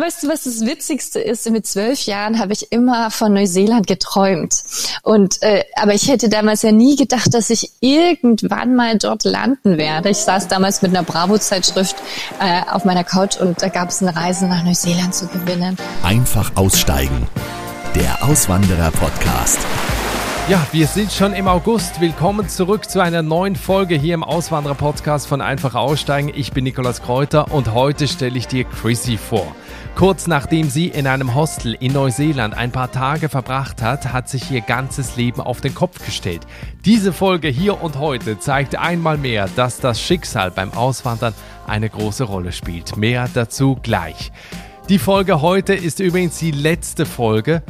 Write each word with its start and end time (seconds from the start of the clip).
Weißt 0.00 0.22
du, 0.22 0.28
was 0.28 0.44
das 0.44 0.60
Witzigste 0.64 1.18
ist? 1.18 1.50
Mit 1.50 1.66
zwölf 1.66 2.02
Jahren 2.02 2.38
habe 2.38 2.52
ich 2.52 2.70
immer 2.70 3.10
von 3.10 3.32
Neuseeland 3.32 3.88
geträumt. 3.88 4.62
Und 5.02 5.42
äh, 5.42 5.64
aber 5.74 5.92
ich 5.92 6.08
hätte 6.08 6.28
damals 6.28 6.62
ja 6.62 6.70
nie 6.70 6.94
gedacht, 6.94 7.34
dass 7.34 7.50
ich 7.50 7.72
irgendwann 7.80 8.76
mal 8.76 8.96
dort 8.96 9.24
landen 9.24 9.76
werde. 9.76 10.10
Ich 10.10 10.18
saß 10.18 10.46
damals 10.46 10.82
mit 10.82 10.92
einer 10.92 11.02
Bravo-Zeitschrift 11.02 11.96
äh, 12.40 12.62
auf 12.70 12.84
meiner 12.84 13.02
Couch 13.02 13.38
und 13.38 13.60
da 13.60 13.68
gab 13.68 13.88
es 13.88 14.00
eine 14.00 14.14
Reise 14.14 14.46
nach 14.46 14.62
Neuseeland 14.62 15.14
zu 15.14 15.26
gewinnen. 15.26 15.76
Einfach 16.04 16.52
aussteigen. 16.54 17.26
Der 17.96 18.22
Auswanderer-Podcast. 18.22 19.58
Ja, 20.48 20.64
wir 20.70 20.86
sind 20.86 21.12
schon 21.12 21.34
im 21.34 21.48
August. 21.48 22.00
Willkommen 22.00 22.48
zurück 22.48 22.88
zu 22.88 23.00
einer 23.00 23.22
neuen 23.22 23.56
Folge 23.56 23.96
hier 23.96 24.14
im 24.14 24.22
Auswanderer-Podcast 24.22 25.26
von 25.26 25.40
Einfach 25.40 25.74
Aussteigen. 25.74 26.30
Ich 26.34 26.52
bin 26.52 26.64
Nikolas 26.64 27.02
Kräuter 27.02 27.52
und 27.52 27.74
heute 27.74 28.06
stelle 28.06 28.38
ich 28.38 28.46
dir 28.46 28.64
Chrissy 28.64 29.18
vor. 29.18 29.54
Kurz 29.98 30.28
nachdem 30.28 30.70
sie 30.70 30.86
in 30.86 31.08
einem 31.08 31.34
Hostel 31.34 31.74
in 31.80 31.92
Neuseeland 31.92 32.56
ein 32.56 32.70
paar 32.70 32.92
Tage 32.92 33.28
verbracht 33.28 33.82
hat, 33.82 34.12
hat 34.12 34.28
sich 34.28 34.48
ihr 34.48 34.60
ganzes 34.60 35.16
Leben 35.16 35.40
auf 35.40 35.60
den 35.60 35.74
Kopf 35.74 36.06
gestellt. 36.06 36.46
Diese 36.84 37.12
Folge 37.12 37.48
hier 37.48 37.82
und 37.82 37.98
heute 37.98 38.38
zeigt 38.38 38.76
einmal 38.76 39.18
mehr, 39.18 39.48
dass 39.56 39.80
das 39.80 40.00
Schicksal 40.00 40.52
beim 40.52 40.72
Auswandern 40.72 41.34
eine 41.66 41.90
große 41.90 42.22
Rolle 42.22 42.52
spielt. 42.52 42.96
Mehr 42.96 43.28
dazu 43.34 43.76
gleich. 43.82 44.30
Die 44.88 45.00
Folge 45.00 45.42
heute 45.42 45.74
ist 45.74 45.98
übrigens 45.98 46.38
die 46.38 46.52
letzte 46.52 47.04
Folge 47.04 47.64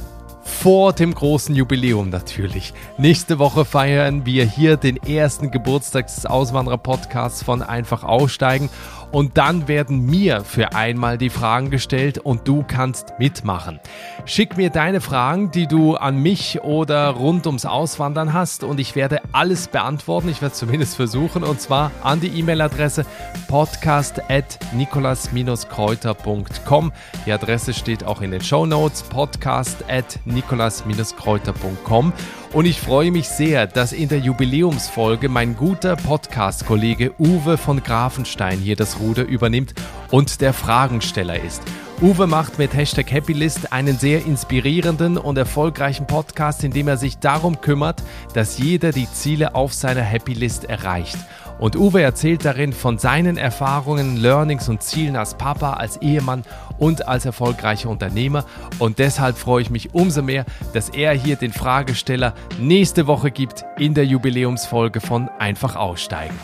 vor 0.48 0.92
dem 0.92 1.14
großen 1.14 1.54
Jubiläum 1.54 2.10
natürlich. 2.10 2.74
Nächste 2.96 3.38
Woche 3.38 3.64
feiern 3.64 4.26
wir 4.26 4.44
hier 4.44 4.76
den 4.76 4.96
ersten 4.96 5.50
Geburtstag 5.50 6.08
des 6.08 6.26
Auswanderer-Podcasts 6.26 7.42
von 7.42 7.62
Einfach 7.62 8.02
Aussteigen 8.02 8.68
und 9.10 9.38
dann 9.38 9.68
werden 9.68 10.04
mir 10.06 10.44
für 10.44 10.74
einmal 10.74 11.16
die 11.18 11.30
Fragen 11.30 11.70
gestellt 11.70 12.18
und 12.18 12.46
du 12.46 12.64
kannst 12.66 13.14
mitmachen. 13.18 13.80
Schick 14.24 14.56
mir 14.56 14.70
deine 14.70 15.00
Fragen, 15.00 15.50
die 15.50 15.66
du 15.66 15.96
an 15.96 16.18
mich 16.18 16.60
oder 16.62 17.08
rund 17.10 17.46
ums 17.46 17.64
Auswandern 17.64 18.32
hast 18.32 18.62
und 18.64 18.78
ich 18.80 18.96
werde 18.96 19.20
alles 19.32 19.68
beantworten. 19.68 20.28
Ich 20.28 20.42
werde 20.42 20.52
es 20.52 20.58
zumindest 20.58 20.96
versuchen 20.96 21.44
und 21.44 21.60
zwar 21.60 21.92
an 22.02 22.20
die 22.20 22.28
E-Mail-Adresse 22.28 23.06
podcast 23.48 24.20
at 24.30 24.58
nicolas-kräuter.com. 24.72 26.92
Die 27.26 27.32
Adresse 27.32 27.74
steht 27.74 28.04
auch 28.04 28.20
in 28.20 28.30
den 28.30 28.42
Show 28.42 28.66
Notes 28.66 29.02
podcast 29.02 29.84
at 29.88 30.20
nicolas-kräuter.com 30.24 32.12
und 32.52 32.64
ich 32.64 32.80
freue 32.80 33.10
mich 33.10 33.28
sehr, 33.28 33.66
dass 33.66 33.92
in 33.92 34.08
der 34.08 34.18
Jubiläumsfolge 34.18 35.28
mein 35.28 35.56
guter 35.56 35.96
Podcast-Kollege 35.96 37.12
Uwe 37.18 37.56
von 37.56 37.82
Grafenstein 37.82 38.58
hier 38.58 38.76
das 38.76 39.00
Ruder 39.00 39.24
übernimmt 39.24 39.74
und 40.10 40.40
der 40.40 40.52
Fragensteller 40.52 41.42
ist. 41.42 41.62
Uwe 42.00 42.28
macht 42.28 42.60
mit 42.60 42.74
Hashtag 42.74 43.10
Happylist 43.10 43.72
einen 43.72 43.98
sehr 43.98 44.24
inspirierenden 44.24 45.18
und 45.18 45.36
erfolgreichen 45.36 46.06
Podcast, 46.06 46.62
in 46.62 46.70
dem 46.70 46.86
er 46.86 46.96
sich 46.96 47.18
darum 47.18 47.60
kümmert, 47.60 48.04
dass 48.34 48.56
jeder 48.56 48.92
die 48.92 49.10
Ziele 49.10 49.56
auf 49.56 49.74
seiner 49.74 50.08
Happylist 50.08 50.64
erreicht. 50.66 51.18
Und 51.58 51.74
Uwe 51.74 52.00
erzählt 52.00 52.44
darin 52.44 52.72
von 52.72 52.98
seinen 52.98 53.36
Erfahrungen, 53.36 54.16
Learnings 54.16 54.68
und 54.68 54.80
Zielen 54.80 55.16
als 55.16 55.34
Papa, 55.34 55.72
als 55.72 55.96
Ehemann 55.96 56.44
und 56.78 57.08
als 57.08 57.24
erfolgreicher 57.24 57.88
Unternehmer. 57.88 58.44
Und 58.78 59.00
deshalb 59.00 59.36
freue 59.36 59.62
ich 59.62 59.70
mich 59.70 59.92
umso 59.92 60.22
mehr, 60.22 60.44
dass 60.74 60.90
er 60.90 61.14
hier 61.14 61.34
den 61.34 61.52
Fragesteller 61.52 62.32
nächste 62.60 63.08
Woche 63.08 63.32
gibt 63.32 63.64
in 63.76 63.94
der 63.94 64.06
Jubiläumsfolge 64.06 65.00
von 65.00 65.28
Einfach 65.40 65.74
aussteigen. 65.74 66.38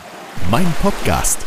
Mein 0.50 0.66
Podcast. 0.82 1.46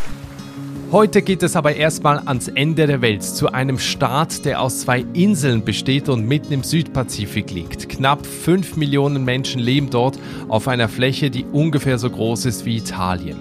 Heute 0.89 1.21
geht 1.21 1.43
es 1.43 1.57
aber 1.57 1.75
erstmal 1.75 2.19
ans 2.19 2.47
Ende 2.47 2.88
der 2.88 3.02
Welt, 3.02 3.21
zu 3.21 3.52
einem 3.52 3.77
Staat, 3.77 4.45
der 4.45 4.61
aus 4.61 4.80
zwei 4.80 5.03
Inseln 5.11 5.66
besteht 5.66 6.07
und 6.07 6.25
mitten 6.25 6.53
im 6.53 6.63
Südpazifik 6.63 7.52
liegt. 7.52 7.89
Knapp 7.89 8.25
5 8.25 8.77
Millionen 8.77 9.25
Menschen 9.25 9.59
leben 9.59 9.89
dort 9.89 10.17
auf 10.47 10.69
einer 10.69 10.88
Fläche, 10.88 11.30
die 11.30 11.43
ungefähr 11.43 11.97
so 11.97 12.09
groß 12.09 12.45
ist 12.45 12.65
wie 12.65 12.77
Italien. 12.77 13.36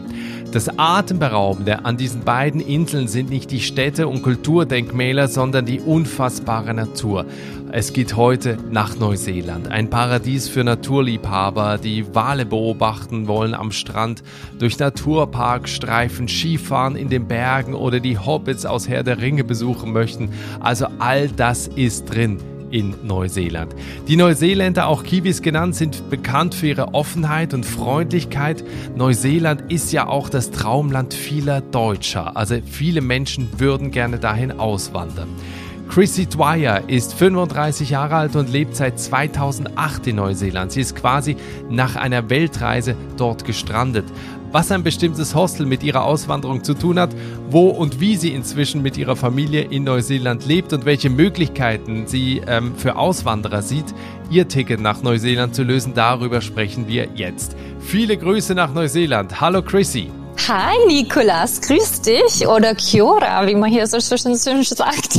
Das 0.56 0.78
Atemberaubende 0.78 1.84
an 1.84 1.98
diesen 1.98 2.22
beiden 2.22 2.62
Inseln 2.62 3.08
sind 3.08 3.28
nicht 3.28 3.50
die 3.50 3.60
Städte 3.60 4.08
und 4.08 4.22
Kulturdenkmäler, 4.22 5.28
sondern 5.28 5.66
die 5.66 5.80
unfassbare 5.80 6.72
Natur. 6.72 7.26
Es 7.72 7.92
geht 7.92 8.16
heute 8.16 8.56
nach 8.70 8.98
Neuseeland, 8.98 9.68
ein 9.68 9.90
Paradies 9.90 10.48
für 10.48 10.64
Naturliebhaber, 10.64 11.76
die 11.76 12.14
Wale 12.14 12.46
beobachten 12.46 13.28
wollen 13.28 13.52
am 13.52 13.70
Strand, 13.70 14.22
durch 14.58 14.78
Naturparkstreifen 14.78 16.26
Skifahren 16.26 16.96
in 16.96 17.10
den 17.10 17.28
Bergen 17.28 17.74
oder 17.74 18.00
die 18.00 18.18
Hobbits 18.18 18.64
aus 18.64 18.88
Herr 18.88 19.02
der 19.02 19.20
Ringe 19.20 19.44
besuchen 19.44 19.92
möchten. 19.92 20.30
Also 20.60 20.86
all 20.98 21.28
das 21.28 21.68
ist 21.68 22.06
drin 22.06 22.38
in 22.70 22.94
Neuseeland. 23.04 23.74
Die 24.08 24.16
Neuseeländer, 24.16 24.88
auch 24.88 25.02
Kiwis 25.02 25.42
genannt, 25.42 25.74
sind 25.76 26.10
bekannt 26.10 26.54
für 26.54 26.68
ihre 26.68 26.94
Offenheit 26.94 27.54
und 27.54 27.64
Freundlichkeit. 27.64 28.64
Neuseeland 28.96 29.70
ist 29.72 29.92
ja 29.92 30.06
auch 30.06 30.28
das 30.28 30.50
Traumland 30.50 31.14
vieler 31.14 31.60
Deutscher. 31.60 32.36
Also 32.36 32.56
viele 32.64 33.00
Menschen 33.00 33.48
würden 33.58 33.90
gerne 33.90 34.18
dahin 34.18 34.52
auswandern. 34.52 35.28
Chrissy 35.88 36.26
Dwyer 36.26 36.88
ist 36.88 37.14
35 37.14 37.90
Jahre 37.90 38.16
alt 38.16 38.36
und 38.36 38.50
lebt 38.50 38.76
seit 38.76 38.98
2008 38.98 40.08
in 40.08 40.16
Neuseeland. 40.16 40.72
Sie 40.72 40.80
ist 40.80 40.96
quasi 40.96 41.36
nach 41.70 41.96
einer 41.96 42.28
Weltreise 42.28 42.96
dort 43.16 43.44
gestrandet 43.44 44.04
was 44.56 44.72
ein 44.72 44.82
bestimmtes 44.82 45.34
Hostel 45.34 45.66
mit 45.66 45.82
ihrer 45.82 46.04
Auswanderung 46.04 46.64
zu 46.64 46.72
tun 46.72 46.98
hat, 46.98 47.14
wo 47.50 47.68
und 47.68 48.00
wie 48.00 48.16
sie 48.16 48.32
inzwischen 48.32 48.80
mit 48.80 48.96
ihrer 48.96 49.14
Familie 49.14 49.62
in 49.62 49.84
Neuseeland 49.84 50.46
lebt 50.46 50.72
und 50.72 50.86
welche 50.86 51.10
Möglichkeiten 51.10 52.06
sie 52.06 52.40
ähm, 52.46 52.74
für 52.74 52.96
Auswanderer 52.96 53.60
sieht, 53.60 53.94
ihr 54.30 54.48
Ticket 54.48 54.80
nach 54.80 55.02
Neuseeland 55.02 55.54
zu 55.54 55.62
lösen, 55.62 55.92
darüber 55.94 56.40
sprechen 56.40 56.88
wir 56.88 57.08
jetzt. 57.14 57.54
Viele 57.80 58.16
Grüße 58.16 58.54
nach 58.54 58.72
Neuseeland. 58.72 59.42
Hallo 59.42 59.60
Chrissy. 59.60 60.10
Hi 60.38 60.76
Nikolas, 60.86 61.60
grüß 61.60 62.02
dich 62.02 62.46
oder 62.46 62.74
Kiora, 62.74 63.46
wie 63.46 63.54
man 63.54 63.70
hier 63.70 63.86
so 63.86 63.98
schön 64.00 64.36
sagt. 64.36 65.18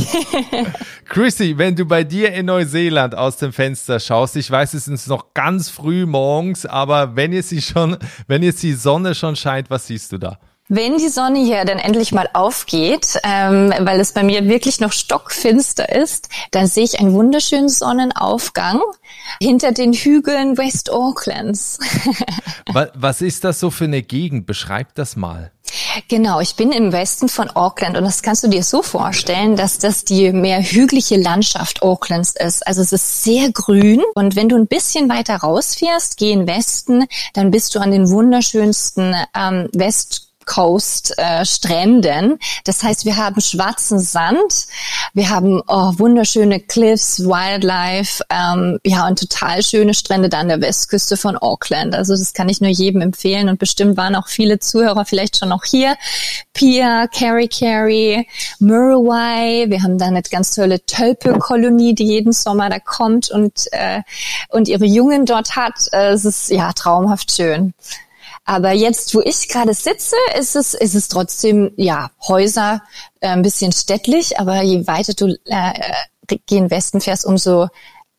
Chrissy, 1.04 1.58
wenn 1.58 1.76
du 1.76 1.84
bei 1.84 2.04
dir 2.04 2.32
in 2.32 2.46
Neuseeland 2.46 3.14
aus 3.14 3.36
dem 3.36 3.52
Fenster 3.52 4.00
schaust, 4.00 4.36
ich 4.36 4.50
weiß, 4.50 4.74
es 4.74 4.88
ist 4.88 5.08
noch 5.08 5.34
ganz 5.34 5.68
früh 5.68 6.06
morgens, 6.06 6.64
aber 6.64 7.16
wenn 7.16 7.32
jetzt 7.32 7.50
die 7.50 7.60
schon, 7.60 7.98
wenn 8.26 8.42
jetzt 8.42 8.62
die 8.62 8.72
Sonne 8.72 9.14
schon 9.14 9.36
scheint, 9.36 9.68
was 9.68 9.86
siehst 9.86 10.12
du 10.12 10.18
da? 10.18 10.38
Wenn 10.68 10.98
die 10.98 11.08
Sonne 11.08 11.38
hier 11.38 11.64
dann 11.64 11.78
endlich 11.78 12.12
mal 12.12 12.28
aufgeht, 12.34 13.18
ähm, 13.24 13.72
weil 13.78 14.00
es 14.00 14.12
bei 14.12 14.22
mir 14.22 14.48
wirklich 14.48 14.80
noch 14.80 14.92
stockfinster 14.92 15.88
ist, 15.94 16.28
dann 16.50 16.66
sehe 16.66 16.84
ich 16.84 17.00
einen 17.00 17.14
wunderschönen 17.14 17.70
Sonnenaufgang 17.70 18.80
hinter 19.40 19.72
den 19.72 19.94
Hügeln 19.94 20.58
West 20.58 20.90
Aucklands. 20.90 21.78
Was 22.94 23.22
ist 23.22 23.44
das 23.44 23.60
so 23.60 23.70
für 23.70 23.84
eine 23.84 24.02
Gegend? 24.02 24.46
Beschreib 24.46 24.94
das 24.94 25.16
mal. 25.16 25.52
Genau, 26.08 26.40
ich 26.40 26.54
bin 26.54 26.72
im 26.72 26.92
Westen 26.92 27.28
von 27.28 27.50
Auckland 27.50 27.96
und 27.96 28.04
das 28.04 28.22
kannst 28.22 28.44
du 28.44 28.48
dir 28.48 28.62
so 28.62 28.82
vorstellen, 28.82 29.56
dass 29.56 29.78
das 29.78 30.04
die 30.04 30.32
mehr 30.32 30.62
hügelige 30.62 31.16
Landschaft 31.16 31.82
Aucklands 31.82 32.34
ist. 32.38 32.66
Also 32.66 32.82
es 32.82 32.92
ist 32.92 33.24
sehr 33.24 33.50
grün 33.52 34.02
und 34.14 34.36
wenn 34.36 34.48
du 34.48 34.56
ein 34.56 34.66
bisschen 34.66 35.08
weiter 35.08 35.36
rausfährst, 35.36 36.16
geh 36.16 36.32
in 36.32 36.46
Westen, 36.46 37.06
dann 37.34 37.50
bist 37.50 37.74
du 37.74 37.80
an 37.80 37.90
den 37.90 38.08
wunderschönsten 38.10 39.14
ähm, 39.34 39.68
West 39.72 40.27
Coast 40.48 41.16
äh, 41.18 41.44
Stränden. 41.44 42.38
Das 42.64 42.82
heißt, 42.82 43.04
wir 43.04 43.16
haben 43.16 43.40
schwarzen 43.40 43.98
Sand, 44.00 44.66
wir 45.12 45.28
haben 45.28 45.62
oh, 45.68 45.92
wunderschöne 45.98 46.58
Cliffs, 46.58 47.20
Wildlife, 47.20 48.24
ähm, 48.30 48.78
ja 48.82 49.06
und 49.06 49.18
total 49.18 49.62
schöne 49.62 49.92
Strände 49.92 50.30
da 50.30 50.40
an 50.40 50.48
der 50.48 50.60
Westküste 50.60 51.16
von 51.16 51.36
Auckland. 51.36 51.94
Also 51.94 52.14
das 52.14 52.32
kann 52.32 52.48
ich 52.48 52.60
nur 52.60 52.70
jedem 52.70 53.02
empfehlen 53.02 53.48
und 53.48 53.58
bestimmt 53.58 53.96
waren 53.98 54.16
auch 54.16 54.28
viele 54.28 54.58
Zuhörer 54.58 55.04
vielleicht 55.04 55.38
schon 55.38 55.52
auch 55.52 55.64
hier. 55.64 55.96
Pia, 56.54 57.06
Carrie 57.08 57.48
Carrie, 57.48 58.26
Murray, 58.58 59.66
wir 59.68 59.82
haben 59.82 59.98
da 59.98 60.06
eine 60.06 60.22
ganz 60.22 60.54
tolle 60.54 60.84
Tölpelkolonie, 60.84 61.94
die 61.94 62.06
jeden 62.06 62.32
Sommer 62.32 62.70
da 62.70 62.78
kommt 62.78 63.30
und 63.30 63.66
äh, 63.72 64.00
und 64.48 64.66
ihre 64.66 64.86
Jungen 64.86 65.26
dort 65.26 65.56
hat. 65.56 65.74
Äh, 65.92 66.12
es 66.12 66.24
ist 66.24 66.50
ja 66.50 66.72
traumhaft 66.72 67.32
schön. 67.32 67.74
Aber 68.48 68.72
jetzt, 68.72 69.14
wo 69.14 69.20
ich 69.20 69.46
gerade 69.48 69.74
sitze, 69.74 70.16
ist 70.38 70.56
es, 70.56 70.72
ist 70.72 70.94
es 70.94 71.08
trotzdem, 71.08 71.70
ja, 71.76 72.12
Häuser, 72.26 72.80
äh, 73.20 73.28
ein 73.28 73.42
bisschen 73.42 73.72
städtlich, 73.72 74.40
aber 74.40 74.62
je 74.62 74.86
weiter 74.86 75.12
du 75.12 75.36
äh, 75.44 76.38
gen 76.46 76.70
Westen 76.70 77.02
fährst, 77.02 77.26
umso 77.26 77.68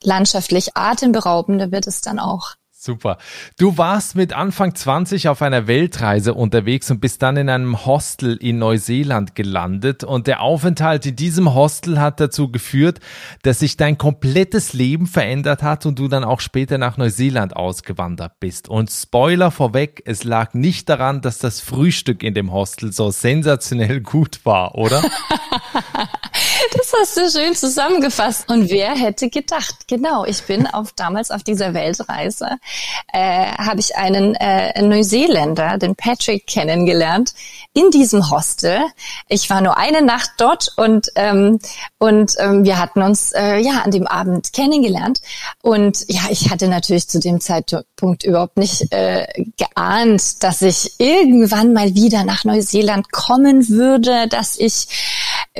landschaftlich 0.04 0.78
atemberaubender 0.78 1.72
wird 1.72 1.88
es 1.88 2.02
dann 2.02 2.20
auch. 2.20 2.54
Super. 2.82 3.18
Du 3.58 3.78
warst 3.78 4.16
mit 4.16 4.32
Anfang 4.32 4.74
20 4.74 5.28
auf 5.28 5.42
einer 5.42 5.68
Weltreise 5.68 6.34
unterwegs 6.34 6.90
und 6.90 7.02
bist 7.02 7.22
dann 7.22 7.36
in 7.36 7.50
einem 7.50 7.86
Hostel 7.86 8.38
in 8.38 8.58
Neuseeland 8.58 9.36
gelandet. 9.36 10.06
Und 10.06 10.28
der 10.28 10.42
Aufenthalt 10.42 11.06
in 11.06 11.18
diesem 11.18 11.54
Hostel 11.54 12.00
hat 12.00 12.22
dazu 12.22 12.50
geführt, 12.50 13.02
dass 13.42 13.60
sich 13.60 13.76
dein 13.76 13.98
komplettes 13.98 14.72
Leben 14.72 15.08
verändert 15.08 15.62
hat 15.62 15.86
und 15.86 16.00
du 16.00 16.08
dann 16.08 16.24
auch 16.24 16.40
später 16.40 16.78
nach 16.78 16.96
Neuseeland 16.96 17.54
ausgewandert 17.54 18.40
bist. 18.40 18.70
Und 18.70 18.90
Spoiler 18.90 19.52
vorweg, 19.52 20.02
es 20.06 20.24
lag 20.24 20.54
nicht 20.54 20.88
daran, 20.88 21.20
dass 21.20 21.38
das 21.38 21.60
Frühstück 21.60 22.24
in 22.24 22.34
dem 22.34 22.54
Hostel 22.54 22.94
so 22.94 23.12
sensationell 23.12 24.00
gut 24.00 24.40
war, 24.46 24.76
oder? 24.76 25.04
Das 26.72 26.94
hast 26.94 27.18
du 27.18 27.30
schön 27.30 27.56
zusammengefasst. 27.56 28.48
Und 28.50 28.70
wer 28.70 28.92
hätte 28.92 29.30
gedacht? 29.30 29.88
Genau, 29.88 30.26
ich 30.26 30.44
bin 30.44 30.68
auf 30.68 30.92
damals 30.94 31.32
auf 31.32 31.44
dieser 31.44 31.74
Weltreise 31.74 32.58
äh, 33.12 33.52
habe 33.58 33.80
ich 33.80 33.96
einen 33.96 34.36
äh, 34.36 34.80
Neuseeländer, 34.82 35.78
den 35.78 35.96
Patrick, 35.96 36.46
kennengelernt 36.46 37.34
in 37.74 37.90
diesem 37.92 38.30
Hostel. 38.30 38.82
Ich 39.28 39.50
war 39.50 39.62
nur 39.62 39.78
eine 39.78 40.02
Nacht 40.02 40.32
dort 40.38 40.74
und 40.78 41.10
ähm, 41.16 41.60
und 41.98 42.36
ähm, 42.40 42.64
wir 42.64 42.78
hatten 42.78 43.02
uns 43.02 43.32
äh, 43.32 43.58
ja 43.58 43.82
an 43.84 43.92
dem 43.92 44.06
Abend 44.06 44.54
kennengelernt. 44.54 45.22
Und 45.62 46.06
ja, 46.08 46.22
ich 46.30 46.52
hatte 46.52 46.68
natürlich 46.68 47.08
zu 47.08 47.20
dem 47.20 47.42
Zeitpunkt 47.42 48.24
überhaupt 48.24 48.58
nicht 48.58 48.92
äh, 48.92 49.28
geahnt, 49.58 50.44
dass 50.44 50.62
ich 50.62 51.00
irgendwann 51.00 51.74
mal 51.74 51.96
wieder 51.96 52.24
nach 52.24 52.44
Neuseeland 52.44 53.12
kommen 53.12 53.70
würde, 53.70 54.28
dass 54.28 54.58
ich 54.58 54.88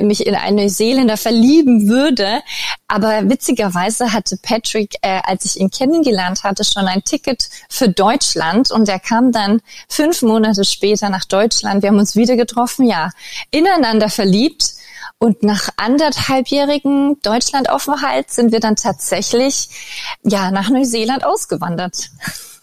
mich 0.02 0.26
in 0.26 0.34
einen 0.34 0.56
Neuseeländer 0.56 1.16
verlieben 1.16 1.88
würde. 1.88 2.42
Aber 2.88 3.28
witzigerweise 3.28 4.12
hatte 4.12 4.36
Patrick, 4.42 4.94
äh, 5.02 5.20
als 5.24 5.44
ich 5.44 5.60
ihn 5.60 5.70
kennengelernt 5.70 6.42
hatte, 6.42 6.64
schon 6.64 6.86
ein 6.86 7.04
Ticket 7.04 7.48
für 7.68 7.88
Deutschland 7.88 8.70
und 8.70 8.88
er 8.88 8.98
kam 8.98 9.32
dann 9.32 9.60
fünf 9.88 10.22
Monate 10.22 10.64
später 10.64 11.08
nach 11.08 11.24
Deutschland. 11.24 11.82
Wir 11.82 11.90
haben 11.90 11.98
uns 11.98 12.16
wieder 12.16 12.36
getroffen, 12.36 12.86
ja, 12.86 13.10
ineinander 13.50 14.08
verliebt. 14.08 14.74
Und 15.22 15.42
nach 15.42 15.68
anderthalbjährigen 15.76 17.20
Deutschlandaufenthalt 17.20 18.30
sind 18.30 18.52
wir 18.52 18.60
dann 18.60 18.76
tatsächlich 18.76 19.68
ja 20.22 20.50
nach 20.50 20.70
Neuseeland 20.70 21.26
ausgewandert. 21.26 22.10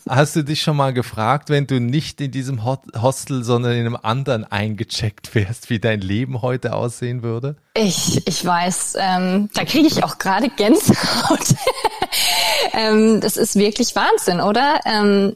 Hast 0.10 0.36
du 0.36 0.44
dich 0.44 0.62
schon 0.62 0.78
mal 0.78 0.94
gefragt, 0.94 1.50
wenn 1.50 1.68
du 1.68 1.80
nicht 1.80 2.22
in 2.22 2.32
diesem 2.32 2.64
Hostel, 2.66 3.44
sondern 3.44 3.74
in 3.74 3.86
einem 3.86 3.98
anderen 4.02 4.44
eingecheckt 4.44 5.34
wärst, 5.36 5.70
wie 5.70 5.80
dein 5.80 6.02
Leben 6.02 6.42
heute 6.42 6.74
aussehen 6.74 7.24
würde? 7.24 7.56
Ich, 7.74 8.26
ich 8.28 8.46
weiß, 8.46 8.96
ähm, 9.00 9.50
da 9.54 9.66
kriege 9.66 9.88
ich 9.88 10.04
auch 10.04 10.18
gerade 10.18 10.50
Gänsehaut. 10.50 11.56
ähm, 12.74 13.22
das 13.22 13.38
ist 13.38 13.56
wirklich 13.56 13.96
Wahnsinn, 13.96 14.42
oder? 14.42 14.80
Ähm, 14.86 15.36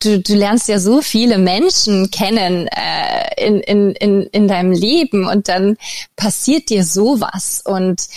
du, 0.00 0.20
du 0.20 0.34
lernst 0.34 0.68
ja 0.68 0.78
so 0.78 1.02
viele 1.02 1.38
Menschen 1.38 2.10
kennen 2.10 2.68
äh, 2.68 3.46
in, 3.46 3.60
in, 3.60 3.92
in, 3.92 4.22
in 4.24 4.48
deinem 4.48 4.72
Leben 4.72 5.26
und 5.28 5.48
dann 5.48 5.76
passiert 6.16 6.70
dir 6.70 6.84
sowas 6.84 7.62
und 7.64 8.08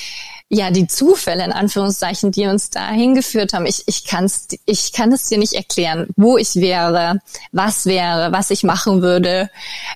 ja, 0.50 0.70
die 0.70 0.88
Zufälle 0.88 1.44
in 1.44 1.52
Anführungszeichen, 1.52 2.32
die 2.32 2.46
uns 2.46 2.70
da 2.70 2.90
hingeführt 2.92 3.54
haben, 3.54 3.66
ich, 3.66 3.84
ich, 3.88 4.06
kann's, 4.06 4.48
ich 4.66 4.94
kann 4.94 5.12
es 5.12 5.28
dir 5.28 5.40
nicht 5.40 5.54
erklären, 5.54 6.08
wo 6.16 6.38
ich 6.38 6.56
wäre, 6.56 7.20
was 7.52 7.86
wäre, 7.86 8.32
was 8.32 8.52
ich 8.52 8.64
machen 8.64 9.02
würde. 9.02 9.50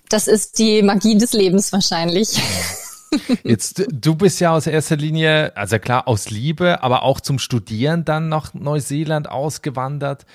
Das 0.09 0.27
ist 0.27 0.57
die 0.57 0.81
Magie 0.81 1.17
des 1.17 1.33
Lebens 1.33 1.71
wahrscheinlich. 1.71 2.29
Jetzt, 3.43 3.85
du 3.91 4.15
bist 4.15 4.39
ja 4.39 4.51
aus 4.51 4.67
erster 4.67 4.95
Linie, 4.95 5.55
also 5.55 5.79
klar, 5.79 6.07
aus 6.07 6.29
Liebe, 6.29 6.83
aber 6.83 7.03
auch 7.03 7.19
zum 7.19 7.39
Studieren 7.39 8.05
dann 8.05 8.29
nach 8.29 8.53
Neuseeland 8.53 9.29
ausgewandert 9.29 10.25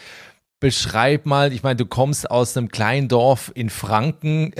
beschreib 0.64 1.26
mal, 1.26 1.52
ich 1.52 1.62
meine, 1.62 1.76
du 1.76 1.84
kommst 1.84 2.30
aus 2.30 2.56
einem 2.56 2.70
kleinen 2.70 3.06
Dorf 3.06 3.52
in 3.54 3.68
Franken, 3.68 4.54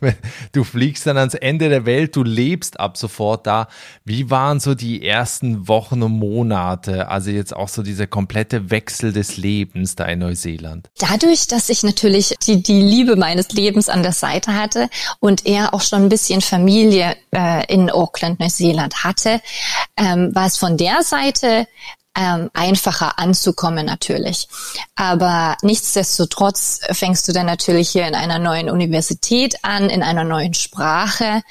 du 0.52 0.62
fliegst 0.62 1.04
dann 1.04 1.18
ans 1.18 1.34
Ende 1.34 1.68
der 1.68 1.84
Welt, 1.84 2.14
du 2.14 2.22
lebst 2.22 2.78
ab 2.78 2.96
sofort 2.96 3.44
da. 3.44 3.66
Wie 4.04 4.30
waren 4.30 4.60
so 4.60 4.76
die 4.76 5.04
ersten 5.04 5.66
Wochen 5.66 6.00
und 6.04 6.12
Monate, 6.12 7.08
also 7.08 7.32
jetzt 7.32 7.56
auch 7.56 7.66
so 7.66 7.82
dieser 7.82 8.06
komplette 8.06 8.70
Wechsel 8.70 9.12
des 9.12 9.36
Lebens 9.36 9.96
da 9.96 10.04
in 10.04 10.20
Neuseeland? 10.20 10.90
Dadurch, 11.00 11.48
dass 11.48 11.70
ich 11.70 11.82
natürlich 11.82 12.36
die, 12.46 12.62
die 12.62 12.80
Liebe 12.80 13.16
meines 13.16 13.48
Lebens 13.48 13.88
an 13.88 14.04
der 14.04 14.12
Seite 14.12 14.54
hatte 14.54 14.88
und 15.18 15.44
er 15.44 15.74
auch 15.74 15.82
schon 15.82 16.02
ein 16.02 16.08
bisschen 16.08 16.40
Familie 16.40 17.16
äh, 17.34 17.66
in 17.66 17.90
Auckland, 17.90 18.38
Neuseeland 18.38 19.02
hatte, 19.02 19.40
ähm, 19.96 20.32
war 20.36 20.46
es 20.46 20.56
von 20.56 20.76
der 20.76 21.02
Seite 21.02 21.66
ähm, 22.18 22.50
einfacher 22.52 23.18
anzukommen 23.18 23.86
natürlich. 23.86 24.48
Aber 24.96 25.56
nichtsdestotrotz 25.62 26.80
fängst 26.90 27.28
du 27.28 27.32
dann 27.32 27.46
natürlich 27.46 27.90
hier 27.90 28.08
in 28.08 28.16
einer 28.16 28.40
neuen 28.40 28.68
Universität 28.68 29.56
an, 29.62 29.88
in 29.88 30.02
einer 30.02 30.24
neuen 30.24 30.54
Sprache. 30.54 31.42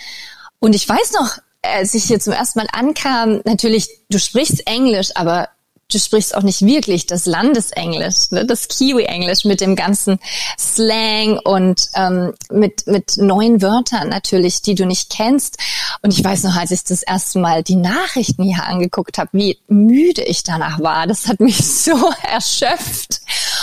Und 0.60 0.76
ich 0.76 0.88
weiß 0.88 1.14
noch, 1.14 1.38
als 1.62 1.94
ich 1.94 2.04
hier 2.04 2.20
zum 2.20 2.34
ersten 2.34 2.60
Mal 2.60 2.68
ankam, 2.74 3.42
natürlich, 3.46 3.88
du 4.10 4.20
sprichst 4.20 4.68
Englisch, 4.68 5.12
aber 5.16 5.50
du 5.92 6.00
sprichst 6.00 6.36
auch 6.36 6.42
nicht 6.42 6.66
wirklich 6.66 7.06
das 7.06 7.26
Landesenglisch, 7.26 8.32
ne? 8.32 8.46
das 8.46 8.68
Kiwi-Englisch 8.68 9.46
mit 9.46 9.62
dem 9.62 9.76
ganzen 9.76 10.20
Slang 10.60 11.40
und 11.40 11.88
ähm, 11.96 12.34
mit, 12.52 12.88
mit 12.88 13.18
neuen 13.18 13.62
Wörtern 13.62 14.10
natürlich, 14.10 14.62
die 14.62 14.76
du 14.76 14.86
nicht 14.86 15.10
kennst. 15.10 15.58
Und 16.02 16.14
ich 16.14 16.24
weiß 16.24 16.44
noch, 16.44 16.58
als 16.58 16.72
ich 16.72 16.84
das 16.84 17.04
erste 17.04 17.40
Mal 17.40 17.64
die 17.64 17.76
Nachrichten 17.76 18.44
hier 18.44 18.66
angeguckt 18.66 19.18
habe, 19.18 19.30
wie 19.32 19.60
müde 19.68 20.24
ich 20.24 20.44
danach 20.44 20.80
war. 20.80 21.08
Das 21.08 21.28
hat 21.28 21.40
mich 21.40 21.58
so 21.66 22.12
erschöpft. 22.22 23.22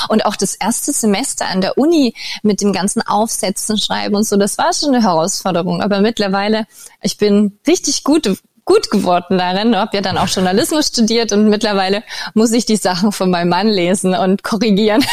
Und 0.08 0.24
auch 0.24 0.36
das 0.36 0.54
erste 0.54 0.92
Semester 0.92 1.46
an 1.46 1.60
der 1.60 1.76
Uni 1.76 2.14
mit 2.42 2.60
dem 2.60 2.72
ganzen 2.72 3.02
Aufsätzen 3.02 3.76
schreiben 3.78 4.14
und 4.14 4.26
so, 4.26 4.36
das 4.36 4.56
war 4.56 4.72
schon 4.72 4.94
eine 4.94 5.02
Herausforderung. 5.02 5.82
Aber 5.82 6.00
mittlerweile, 6.00 6.66
ich 7.02 7.18
bin 7.18 7.58
richtig 7.66 8.04
gut 8.04 8.26
gut 8.64 8.90
geworden 8.90 9.38
darin, 9.38 9.76
habe 9.76 9.96
ja 9.96 10.02
dann 10.02 10.18
auch 10.18 10.28
Journalismus 10.28 10.88
studiert 10.88 11.32
und 11.32 11.48
mittlerweile 11.48 12.02
muss 12.32 12.52
ich 12.52 12.64
die 12.64 12.76
Sachen 12.76 13.12
von 13.12 13.30
meinem 13.30 13.50
Mann 13.50 13.68
lesen 13.68 14.14
und 14.14 14.42
korrigieren. 14.42 15.04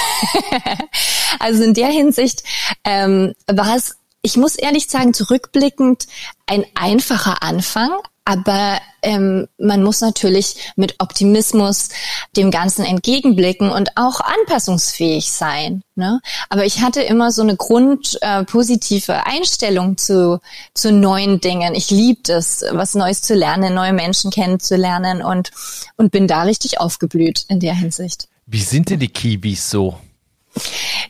also 1.39 1.63
in 1.63 1.73
der 1.73 1.87
Hinsicht 1.87 2.43
ähm, 2.85 3.33
war 3.47 3.75
es, 3.75 3.97
ich 4.21 4.37
muss 4.37 4.55
ehrlich 4.55 4.87
sagen, 4.87 5.13
zurückblickend 5.13 6.07
ein 6.47 6.65
einfacher 6.75 7.43
Anfang, 7.43 7.91
aber 8.23 8.79
ähm, 9.01 9.47
man 9.57 9.81
muss 9.81 10.01
natürlich 10.01 10.71
mit 10.75 10.95
Optimismus 10.99 11.89
dem 12.37 12.51
Ganzen 12.51 12.85
entgegenblicken 12.85 13.71
und 13.71 13.97
auch 13.97 14.21
anpassungsfähig 14.21 15.31
sein. 15.31 15.83
Ne? 15.95 16.21
Aber 16.49 16.65
ich 16.65 16.81
hatte 16.81 17.01
immer 17.01 17.31
so 17.31 17.41
eine 17.41 17.55
grundpositive 17.55 19.13
äh, 19.13 19.21
Einstellung 19.25 19.97
zu, 19.97 20.39
zu 20.73 20.91
neuen 20.91 21.41
Dingen. 21.41 21.73
Ich 21.73 21.89
liebe 21.89 22.31
es, 22.31 22.63
was 22.71 22.93
Neues 22.93 23.23
zu 23.23 23.33
lernen, 23.33 23.73
neue 23.73 23.93
Menschen 23.93 24.29
kennenzulernen 24.29 25.23
und, 25.23 25.51
und 25.97 26.11
bin 26.11 26.27
da 26.27 26.43
richtig 26.43 26.79
aufgeblüht 26.79 27.45
in 27.47 27.59
der 27.59 27.73
Hinsicht. 27.73 28.27
Wie 28.45 28.61
sind 28.61 28.89
denn 28.89 28.99
die 28.99 29.07
Kiwis 29.07 29.69
so? 29.69 29.97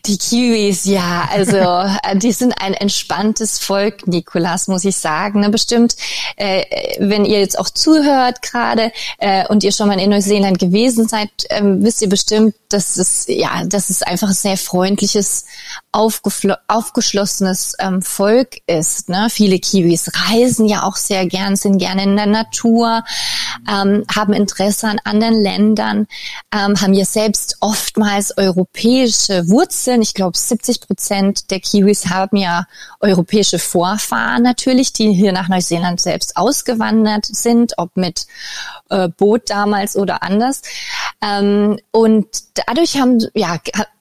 Die 0.06 0.18
Kiwis, 0.18 0.84
ja, 0.84 1.28
also 1.30 1.56
äh, 2.02 2.16
die 2.16 2.32
sind 2.32 2.54
ein 2.60 2.74
entspanntes 2.74 3.58
Volk, 3.58 4.06
Nikolas, 4.06 4.68
muss 4.68 4.84
ich 4.84 4.96
sagen. 4.96 5.40
Ne? 5.40 5.50
Bestimmt, 5.50 5.96
äh, 6.36 6.64
wenn 6.98 7.24
ihr 7.24 7.40
jetzt 7.40 7.58
auch 7.58 7.70
zuhört 7.70 8.42
gerade 8.42 8.92
äh, 9.18 9.46
und 9.48 9.64
ihr 9.64 9.72
schon 9.72 9.88
mal 9.88 9.98
in 9.98 10.10
Neuseeland 10.10 10.58
gewesen 10.58 11.08
seid, 11.08 11.30
äh, 11.48 11.60
wisst 11.62 12.02
ihr 12.02 12.08
bestimmt, 12.08 12.54
dass 12.68 12.96
es 12.96 13.26
ja, 13.28 13.64
dass 13.64 13.90
es 13.90 14.02
einfach 14.02 14.28
ein 14.28 14.34
sehr 14.34 14.56
freundliches, 14.56 15.44
aufgeschlossenes 15.92 17.74
ähm, 17.78 18.00
Volk 18.00 18.58
ist. 18.66 19.08
Ne? 19.10 19.28
Viele 19.30 19.58
Kiwis 19.58 20.10
reisen 20.30 20.66
ja 20.66 20.84
auch 20.84 20.96
sehr 20.96 21.26
gern, 21.26 21.54
sind 21.56 21.78
gerne 21.78 22.04
in 22.04 22.16
der 22.16 22.26
Natur, 22.26 23.04
ähm, 23.68 24.04
haben 24.14 24.32
Interesse 24.32 24.88
an 24.88 25.00
anderen 25.04 25.42
Ländern, 25.42 26.06
ähm, 26.54 26.80
haben 26.80 26.94
ja 26.94 27.04
selbst 27.04 27.56
oftmals 27.60 28.36
europäische 28.38 29.31
Wurzeln 29.48 29.72
Wurzeln. 29.72 30.02
Ich 30.02 30.14
glaube, 30.14 30.36
70 30.36 30.80
Prozent 30.80 31.50
der 31.50 31.60
Kiwis 31.60 32.08
haben 32.08 32.36
ja 32.36 32.66
europäische 33.00 33.58
Vorfahren 33.58 34.42
natürlich, 34.42 34.92
die 34.92 35.12
hier 35.12 35.32
nach 35.32 35.48
Neuseeland 35.48 36.00
selbst 36.00 36.36
ausgewandert 36.36 37.26
sind, 37.26 37.74
ob 37.78 37.96
mit 37.96 38.26
äh, 38.90 39.08
Boot 39.08 39.50
damals 39.50 39.96
oder 39.96 40.22
anders. 40.22 40.62
Ähm, 41.22 41.78
und 41.90 42.26
dadurch 42.66 42.96
haben, 42.98 43.18
ja, 43.34 43.58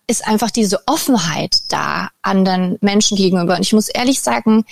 ist 0.08 0.28
einfach 0.28 0.52
diese 0.52 0.80
Offenheit 0.88 1.58
da 1.70 2.10
anderen 2.22 2.78
Menschen 2.82 3.18
gegenüber. 3.18 3.56
Und 3.56 3.62
ich 3.62 3.74
muss 3.74 3.88
ehrlich 3.88 4.22
sagen, 4.22 4.66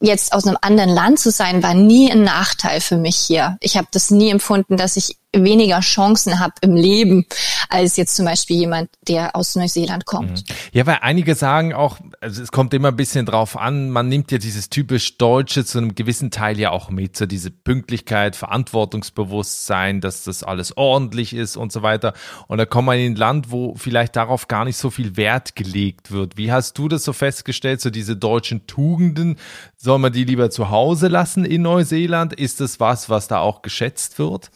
jetzt 0.00 0.32
aus 0.32 0.46
einem 0.46 0.58
anderen 0.60 0.90
Land 0.90 1.18
zu 1.18 1.30
sein, 1.30 1.62
war 1.62 1.74
nie 1.74 2.10
ein 2.10 2.24
Nachteil 2.24 2.80
für 2.80 2.96
mich 2.96 3.16
hier. 3.16 3.56
Ich 3.60 3.76
habe 3.76 3.88
das 3.92 4.10
nie 4.10 4.30
empfunden, 4.30 4.76
dass 4.76 4.96
ich 4.96 5.16
weniger 5.44 5.80
Chancen 5.80 6.38
habe 6.38 6.54
im 6.60 6.74
Leben 6.74 7.26
als 7.68 7.96
jetzt 7.96 8.16
zum 8.16 8.24
Beispiel 8.24 8.56
jemand, 8.56 8.90
der 9.08 9.34
aus 9.34 9.56
Neuseeland 9.56 10.04
kommt. 10.06 10.48
Mhm. 10.48 10.54
Ja, 10.72 10.86
weil 10.86 10.98
einige 11.00 11.34
sagen 11.34 11.72
auch, 11.74 11.98
also 12.20 12.42
es 12.42 12.52
kommt 12.52 12.74
immer 12.74 12.88
ein 12.88 12.96
bisschen 12.96 13.26
drauf 13.26 13.56
an, 13.56 13.90
man 13.90 14.08
nimmt 14.08 14.30
ja 14.32 14.38
dieses 14.38 14.70
typisch 14.70 15.18
Deutsche 15.18 15.64
zu 15.64 15.78
einem 15.78 15.94
gewissen 15.94 16.30
Teil 16.30 16.58
ja 16.58 16.70
auch 16.70 16.90
mit, 16.90 17.16
so 17.16 17.26
diese 17.26 17.50
Pünktlichkeit, 17.50 18.36
Verantwortungsbewusstsein, 18.36 20.00
dass 20.00 20.24
das 20.24 20.42
alles 20.42 20.76
ordentlich 20.76 21.34
ist 21.34 21.56
und 21.56 21.72
so 21.72 21.82
weiter. 21.82 22.14
Und 22.48 22.58
da 22.58 22.66
kommt 22.66 22.86
man 22.86 22.98
in 22.98 23.12
ein 23.12 23.16
Land, 23.16 23.50
wo 23.50 23.74
vielleicht 23.76 24.16
darauf 24.16 24.48
gar 24.48 24.64
nicht 24.64 24.76
so 24.76 24.90
viel 24.90 25.16
Wert 25.16 25.56
gelegt 25.56 26.10
wird. 26.10 26.36
Wie 26.36 26.52
hast 26.52 26.78
du 26.78 26.88
das 26.88 27.04
so 27.04 27.12
festgestellt, 27.12 27.80
so 27.80 27.90
diese 27.90 28.16
deutschen 28.16 28.66
Tugenden, 28.66 29.38
soll 29.76 29.98
man 29.98 30.12
die 30.12 30.24
lieber 30.24 30.50
zu 30.50 30.70
Hause 30.70 31.08
lassen 31.08 31.44
in 31.44 31.62
Neuseeland? 31.62 32.32
Ist 32.32 32.60
das 32.60 32.80
was, 32.80 33.08
was 33.08 33.28
da 33.28 33.40
auch 33.40 33.62
geschätzt 33.62 34.18
wird? 34.18 34.50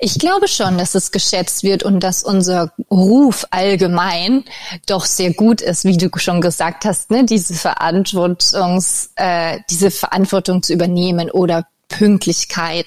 Ich 0.00 0.11
glaube 0.18 0.48
schon, 0.48 0.78
dass 0.78 0.94
es 0.94 1.12
geschätzt 1.12 1.62
wird 1.62 1.82
und 1.82 2.00
dass 2.00 2.22
unser 2.22 2.72
Ruf 2.90 3.46
allgemein 3.50 4.44
doch 4.86 5.04
sehr 5.04 5.32
gut 5.32 5.60
ist, 5.60 5.84
wie 5.84 5.96
du 5.96 6.10
schon 6.16 6.40
gesagt 6.40 6.84
hast, 6.84 7.10
ne? 7.10 7.24
diese 7.24 7.54
Verantwortungs, 7.54 9.10
äh, 9.16 9.58
diese 9.70 9.90
Verantwortung 9.90 10.62
zu 10.62 10.72
übernehmen 10.72 11.30
oder 11.30 11.66
Pünktlichkeit, 11.88 12.86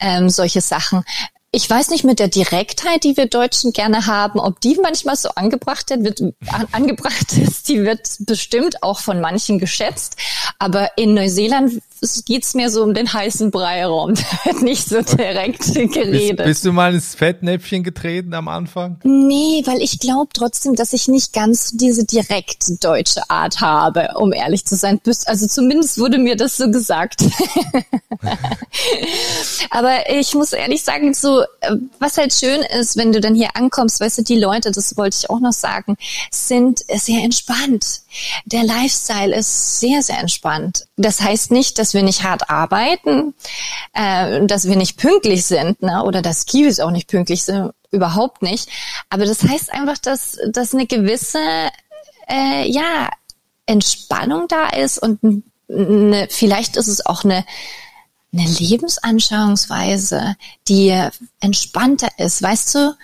ähm, 0.00 0.28
solche 0.30 0.60
Sachen 0.60 1.04
ich 1.50 1.68
weiß 1.68 1.88
nicht 1.88 2.04
mit 2.04 2.18
der 2.18 2.28
Direktheit, 2.28 3.04
die 3.04 3.16
wir 3.16 3.26
Deutschen 3.26 3.72
gerne 3.72 4.06
haben, 4.06 4.38
ob 4.38 4.60
die 4.60 4.78
manchmal 4.82 5.16
so 5.16 5.30
angebracht 5.30 5.88
wird, 5.90 6.20
angebracht 6.72 7.32
ist, 7.32 7.68
die 7.68 7.84
wird 7.84 8.06
bestimmt 8.20 8.82
auch 8.82 9.00
von 9.00 9.20
manchen 9.20 9.58
geschätzt. 9.58 10.16
Aber 10.58 10.90
in 10.98 11.14
Neuseeland 11.14 11.80
geht's 12.24 12.54
mir 12.54 12.70
so 12.70 12.82
um 12.82 12.94
den 12.94 13.12
heißen 13.12 13.50
Brei 13.50 13.86
rum. 13.86 14.14
Da 14.28 14.52
wird 14.52 14.62
nicht 14.62 14.88
so 14.88 15.00
direkt 15.02 15.74
geredet. 15.74 16.36
Bist, 16.38 16.46
bist, 16.46 16.64
du 16.64 16.72
mal 16.72 16.94
ins 16.94 17.14
Fettnäpfchen 17.14 17.82
getreten 17.82 18.34
am 18.34 18.48
Anfang? 18.48 18.98
Nee, 19.04 19.62
weil 19.64 19.80
ich 19.80 19.98
glaube 19.98 20.30
trotzdem, 20.32 20.74
dass 20.74 20.92
ich 20.92 21.08
nicht 21.08 21.32
ganz 21.32 21.72
diese 21.72 22.04
direkt 22.04 22.84
deutsche 22.84 23.28
Art 23.30 23.60
habe, 23.60 24.10
um 24.16 24.32
ehrlich 24.32 24.64
zu 24.64 24.76
sein. 24.76 25.00
Also 25.26 25.46
zumindest 25.46 25.98
wurde 25.98 26.18
mir 26.18 26.36
das 26.36 26.56
so 26.56 26.70
gesagt. 26.70 27.22
Aber 29.70 30.10
ich 30.10 30.34
muss 30.34 30.52
ehrlich 30.52 30.82
sagen, 30.82 31.14
so, 31.14 31.42
äh, 31.60 31.76
was 31.98 32.18
halt 32.18 32.32
schön 32.32 32.62
ist, 32.62 32.96
wenn 32.96 33.12
du 33.12 33.20
dann 33.20 33.34
hier 33.34 33.50
ankommst, 33.54 34.00
weißt 34.00 34.18
du, 34.18 34.22
die 34.22 34.38
Leute, 34.38 34.70
das 34.70 34.96
wollte 34.96 35.16
ich 35.20 35.30
auch 35.30 35.40
noch 35.40 35.52
sagen, 35.52 35.96
sind 36.30 36.80
sehr 36.94 37.22
entspannt. 37.22 38.00
Der 38.44 38.64
Lifestyle 38.64 39.34
ist 39.34 39.80
sehr, 39.80 40.02
sehr 40.02 40.18
entspannt. 40.18 40.86
Das 40.96 41.20
heißt 41.20 41.50
nicht, 41.50 41.78
dass 41.78 41.87
wir 41.94 42.02
nicht 42.02 42.22
hart 42.22 42.50
arbeiten, 42.50 43.34
äh, 43.94 44.44
dass 44.46 44.68
wir 44.68 44.76
nicht 44.76 44.96
pünktlich 44.96 45.44
sind, 45.44 45.82
ne? 45.82 46.02
oder 46.04 46.22
dass 46.22 46.46
Kiwis 46.46 46.80
auch 46.80 46.90
nicht 46.90 47.08
pünktlich 47.08 47.44
sind, 47.44 47.72
überhaupt 47.90 48.42
nicht. 48.42 48.68
Aber 49.10 49.24
das 49.24 49.42
heißt 49.42 49.72
einfach, 49.72 49.98
dass, 49.98 50.38
dass 50.48 50.74
eine 50.74 50.86
gewisse, 50.86 51.38
äh, 52.28 52.68
ja, 52.70 53.10
Entspannung 53.66 54.48
da 54.48 54.68
ist 54.68 54.98
und 54.98 55.42
eine, 55.70 56.26
vielleicht 56.30 56.76
ist 56.76 56.88
es 56.88 57.04
auch 57.04 57.24
eine 57.24 57.44
eine 58.32 58.46
Lebensanschauungsweise, 58.46 60.36
die 60.68 60.94
entspannter 61.40 62.08
ist, 62.18 62.42
weißt 62.42 62.74
du, 62.74 62.96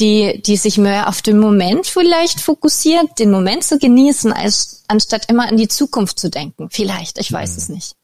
die, 0.00 0.42
die 0.42 0.56
sich 0.56 0.78
mehr 0.78 1.08
auf 1.08 1.22
den 1.22 1.38
Moment 1.38 1.86
vielleicht 1.86 2.40
fokussiert, 2.40 3.18
den 3.18 3.30
Moment 3.30 3.62
zu 3.62 3.78
genießen, 3.78 4.32
als 4.32 4.83
anstatt 4.88 5.30
immer 5.30 5.48
an 5.48 5.56
die 5.56 5.68
Zukunft 5.68 6.18
zu 6.18 6.30
denken. 6.30 6.68
Vielleicht, 6.70 7.18
ich 7.18 7.32
weiß 7.32 7.52
mhm. 7.52 7.56
es 7.58 7.68
nicht. 7.68 7.96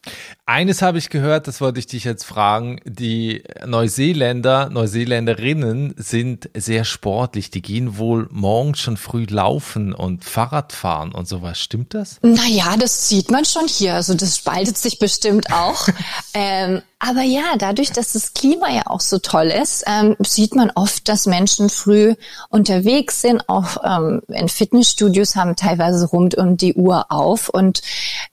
Eines 0.46 0.82
habe 0.82 0.98
ich 0.98 1.10
gehört, 1.10 1.46
das 1.46 1.60
wollte 1.60 1.78
ich 1.78 1.86
dich 1.86 2.04
jetzt 2.04 2.24
fragen. 2.24 2.80
Die 2.84 3.44
Neuseeländer, 3.66 4.70
Neuseeländerinnen 4.70 5.94
sind 5.96 6.50
sehr 6.54 6.84
sportlich. 6.84 7.50
Die 7.50 7.62
gehen 7.62 7.98
wohl 7.98 8.28
morgens 8.30 8.80
schon 8.80 8.96
früh 8.96 9.26
laufen 9.26 9.92
und 9.92 10.24
Fahrrad 10.24 10.72
fahren 10.72 11.12
und 11.12 11.28
sowas. 11.28 11.60
Stimmt 11.60 11.94
das? 11.94 12.18
Naja, 12.22 12.76
das 12.78 13.08
sieht 13.08 13.30
man 13.30 13.44
schon 13.44 13.68
hier. 13.68 13.94
Also 13.94 14.14
das 14.14 14.38
spaltet 14.38 14.78
sich 14.78 14.98
bestimmt 14.98 15.52
auch. 15.52 15.86
ähm, 16.34 16.82
aber 17.02 17.22
ja, 17.22 17.56
dadurch, 17.56 17.92
dass 17.92 18.12
das 18.12 18.34
Klima 18.34 18.68
ja 18.70 18.82
auch 18.86 19.00
so 19.00 19.18
toll 19.18 19.46
ist, 19.46 19.84
ähm, 19.86 20.16
sieht 20.18 20.54
man 20.54 20.70
oft, 20.74 21.08
dass 21.08 21.24
Menschen 21.24 21.70
früh 21.70 22.14
unterwegs 22.50 23.22
sind. 23.22 23.48
Auch 23.48 23.78
ähm, 23.82 24.20
in 24.28 24.50
Fitnessstudios 24.50 25.34
haben 25.34 25.56
teilweise 25.56 26.06
rund 26.06 26.34
um 26.34 26.58
die 26.58 26.69
Uhr 26.74 27.06
auf. 27.10 27.48
Und 27.48 27.82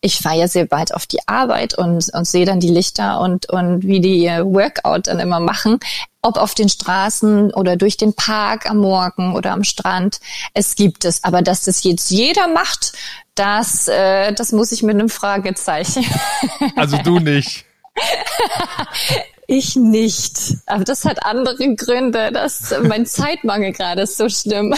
ich 0.01 0.19
fahre 0.19 0.39
ja 0.39 0.47
sehr 0.47 0.65
bald 0.65 0.93
auf 0.93 1.05
die 1.05 1.27
Arbeit 1.27 1.77
und, 1.77 2.09
und 2.13 2.27
sehe 2.27 2.45
dann 2.45 2.59
die 2.59 2.69
Lichter 2.69 3.19
und, 3.19 3.49
und 3.49 3.83
wie 3.83 3.99
die 3.99 4.19
ihr 4.19 4.45
Workout 4.45 5.07
dann 5.07 5.19
immer 5.19 5.39
machen 5.39 5.79
ob 6.23 6.35
auf 6.35 6.53
den 6.53 6.67
Straßen 6.67 7.53
oder 7.53 7.77
durch 7.77 7.95
den 7.95 8.13
Park 8.13 8.69
am 8.69 8.79
Morgen 8.79 9.33
oder 9.33 9.53
am 9.53 9.63
Strand. 9.63 10.19
Es 10.53 10.75
gibt 10.75 11.05
es. 11.05 11.23
Aber 11.23 11.41
dass 11.41 11.63
das 11.63 11.85
jetzt 11.85 12.11
jeder 12.11 12.49
macht, 12.49 12.93
das, 13.35 13.87
äh, 13.87 14.33
das 14.33 14.51
muss 14.51 14.73
ich 14.73 14.83
mit 14.83 14.95
einem 14.95 15.09
Fragezeichen. 15.09 16.05
Also 16.75 16.97
du 16.97 17.19
nicht. 17.19 17.65
Ich 19.49 19.77
nicht. 19.77 20.57
Aber 20.65 20.83
das 20.83 21.05
hat 21.05 21.25
andere 21.25 21.73
Gründe. 21.75 22.31
dass 22.33 22.75
mein 22.83 23.05
Zeitmangel 23.05 23.71
gerade 23.71 24.01
ist 24.01 24.17
so 24.17 24.27
schlimm. 24.27 24.75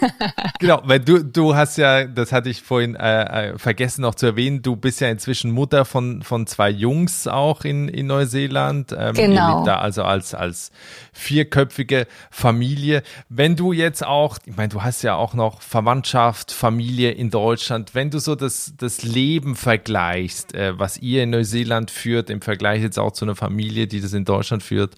genau, 0.60 0.80
weil 0.84 1.00
du, 1.00 1.24
du 1.24 1.56
hast 1.56 1.78
ja, 1.78 2.04
das 2.04 2.30
hatte 2.30 2.48
ich 2.48 2.62
vorhin 2.62 2.94
äh, 2.94 3.50
äh, 3.50 3.58
vergessen 3.58 4.02
noch 4.02 4.14
zu 4.14 4.26
erwähnen, 4.26 4.62
du 4.62 4.76
bist 4.76 5.00
ja 5.00 5.08
inzwischen 5.08 5.50
Mutter 5.50 5.84
von, 5.84 6.22
von 6.22 6.46
zwei 6.46 6.70
Jungs 6.70 7.26
auch 7.26 7.64
in, 7.64 7.88
in 7.88 8.06
Neuseeland. 8.06 8.94
Ähm, 8.96 9.14
genau. 9.14 9.64
da 9.64 9.78
also 9.78 10.04
als, 10.04 10.32
als 10.32 10.70
vierköpfige 11.12 12.06
Familie. 12.30 13.02
Wenn 13.28 13.56
du 13.56 13.72
jetzt 13.72 14.06
auch, 14.06 14.38
ich 14.44 14.56
meine, 14.56 14.68
du 14.68 14.82
hast 14.82 15.02
ja 15.02 15.16
auch 15.16 15.34
noch 15.34 15.60
Verwandtschaft, 15.60 16.52
Familie 16.52 17.10
in 17.10 17.30
Deutschland, 17.30 17.96
wenn 17.96 18.10
du 18.10 18.20
so 18.20 18.36
das, 18.36 18.74
das 18.78 19.02
Leben 19.02 19.56
vergleichst, 19.56 20.54
äh, 20.54 20.78
was 20.78 20.98
ihr 20.98 21.24
in 21.24 21.30
Neuseeland 21.30 21.90
führt, 21.90 22.30
im 22.30 22.42
Vergleich 22.42 22.80
jetzt 22.80 23.00
auch 23.00 23.10
zu 23.10 23.24
einer 23.24 23.34
Familie, 23.34 23.88
die 23.88 24.03
das 24.04 24.12
in 24.12 24.24
Deutschland 24.24 24.62
führt. 24.62 24.94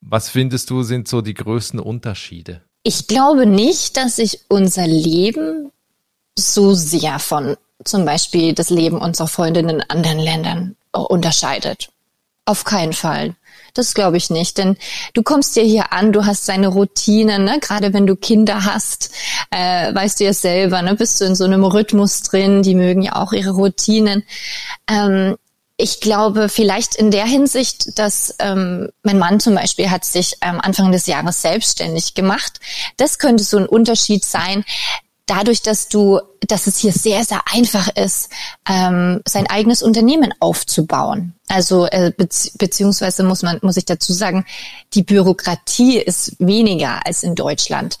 Was 0.00 0.28
findest 0.28 0.70
du 0.70 0.82
sind 0.82 1.08
so 1.08 1.20
die 1.20 1.34
größten 1.34 1.80
Unterschiede? 1.80 2.62
Ich 2.82 3.06
glaube 3.06 3.46
nicht, 3.46 3.96
dass 3.96 4.16
sich 4.16 4.40
unser 4.48 4.86
Leben 4.86 5.70
so 6.38 6.74
sehr 6.74 7.18
von 7.18 7.56
zum 7.84 8.04
Beispiel 8.04 8.54
das 8.54 8.70
Leben 8.70 8.98
unserer 8.98 9.28
Freundinnen 9.28 9.80
in 9.80 9.90
anderen 9.90 10.18
Ländern 10.18 10.76
unterscheidet. 10.92 11.88
Auf 12.44 12.64
keinen 12.64 12.92
Fall. 12.92 13.36
Das 13.74 13.94
glaube 13.94 14.16
ich 14.16 14.30
nicht, 14.30 14.58
denn 14.58 14.76
du 15.14 15.22
kommst 15.22 15.54
ja 15.56 15.62
hier 15.62 15.92
an, 15.92 16.12
du 16.12 16.26
hast 16.26 16.48
deine 16.48 16.68
Routine, 16.68 17.38
ne? 17.38 17.58
gerade 17.60 17.92
wenn 17.92 18.06
du 18.06 18.16
Kinder 18.16 18.64
hast, 18.64 19.14
äh, 19.50 19.94
weißt 19.94 20.18
du 20.18 20.24
ja 20.24 20.32
selber, 20.32 20.82
ne? 20.82 20.96
bist 20.96 21.20
du 21.20 21.24
in 21.24 21.36
so 21.36 21.44
einem 21.44 21.64
Rhythmus 21.64 22.22
drin, 22.22 22.62
die 22.62 22.74
mögen 22.74 23.02
ja 23.02 23.16
auch 23.16 23.32
ihre 23.32 23.50
Routinen. 23.50 24.24
Ähm, 24.88 25.36
ich 25.80 26.00
glaube 26.00 26.48
vielleicht 26.48 26.94
in 26.94 27.10
der 27.10 27.26
Hinsicht, 27.26 27.98
dass 27.98 28.34
ähm, 28.38 28.90
mein 29.02 29.18
Mann 29.18 29.40
zum 29.40 29.54
Beispiel 29.54 29.90
hat 29.90 30.04
sich 30.04 30.36
ähm, 30.42 30.60
Anfang 30.60 30.92
des 30.92 31.06
Jahres 31.06 31.42
selbstständig 31.42 32.14
gemacht. 32.14 32.60
Das 32.96 33.18
könnte 33.18 33.44
so 33.44 33.58
ein 33.58 33.66
Unterschied 33.66 34.24
sein. 34.24 34.64
Dadurch, 35.26 35.62
dass 35.62 35.88
du, 35.88 36.20
dass 36.48 36.66
es 36.66 36.78
hier 36.78 36.92
sehr, 36.92 37.24
sehr 37.24 37.42
einfach 37.52 37.88
ist, 37.94 38.30
ähm, 38.68 39.20
sein 39.28 39.46
eigenes 39.46 39.80
Unternehmen 39.80 40.34
aufzubauen. 40.40 41.34
Also 41.46 41.86
äh, 41.86 42.12
bezieh 42.16 42.50
beziehungsweise 42.58 43.22
muss 43.22 43.42
man, 43.42 43.58
muss 43.62 43.76
ich 43.76 43.84
dazu 43.84 44.12
sagen, 44.12 44.44
die 44.92 45.04
Bürokratie 45.04 45.98
ist 45.98 46.34
weniger 46.40 47.06
als 47.06 47.22
in 47.22 47.36
Deutschland. 47.36 47.98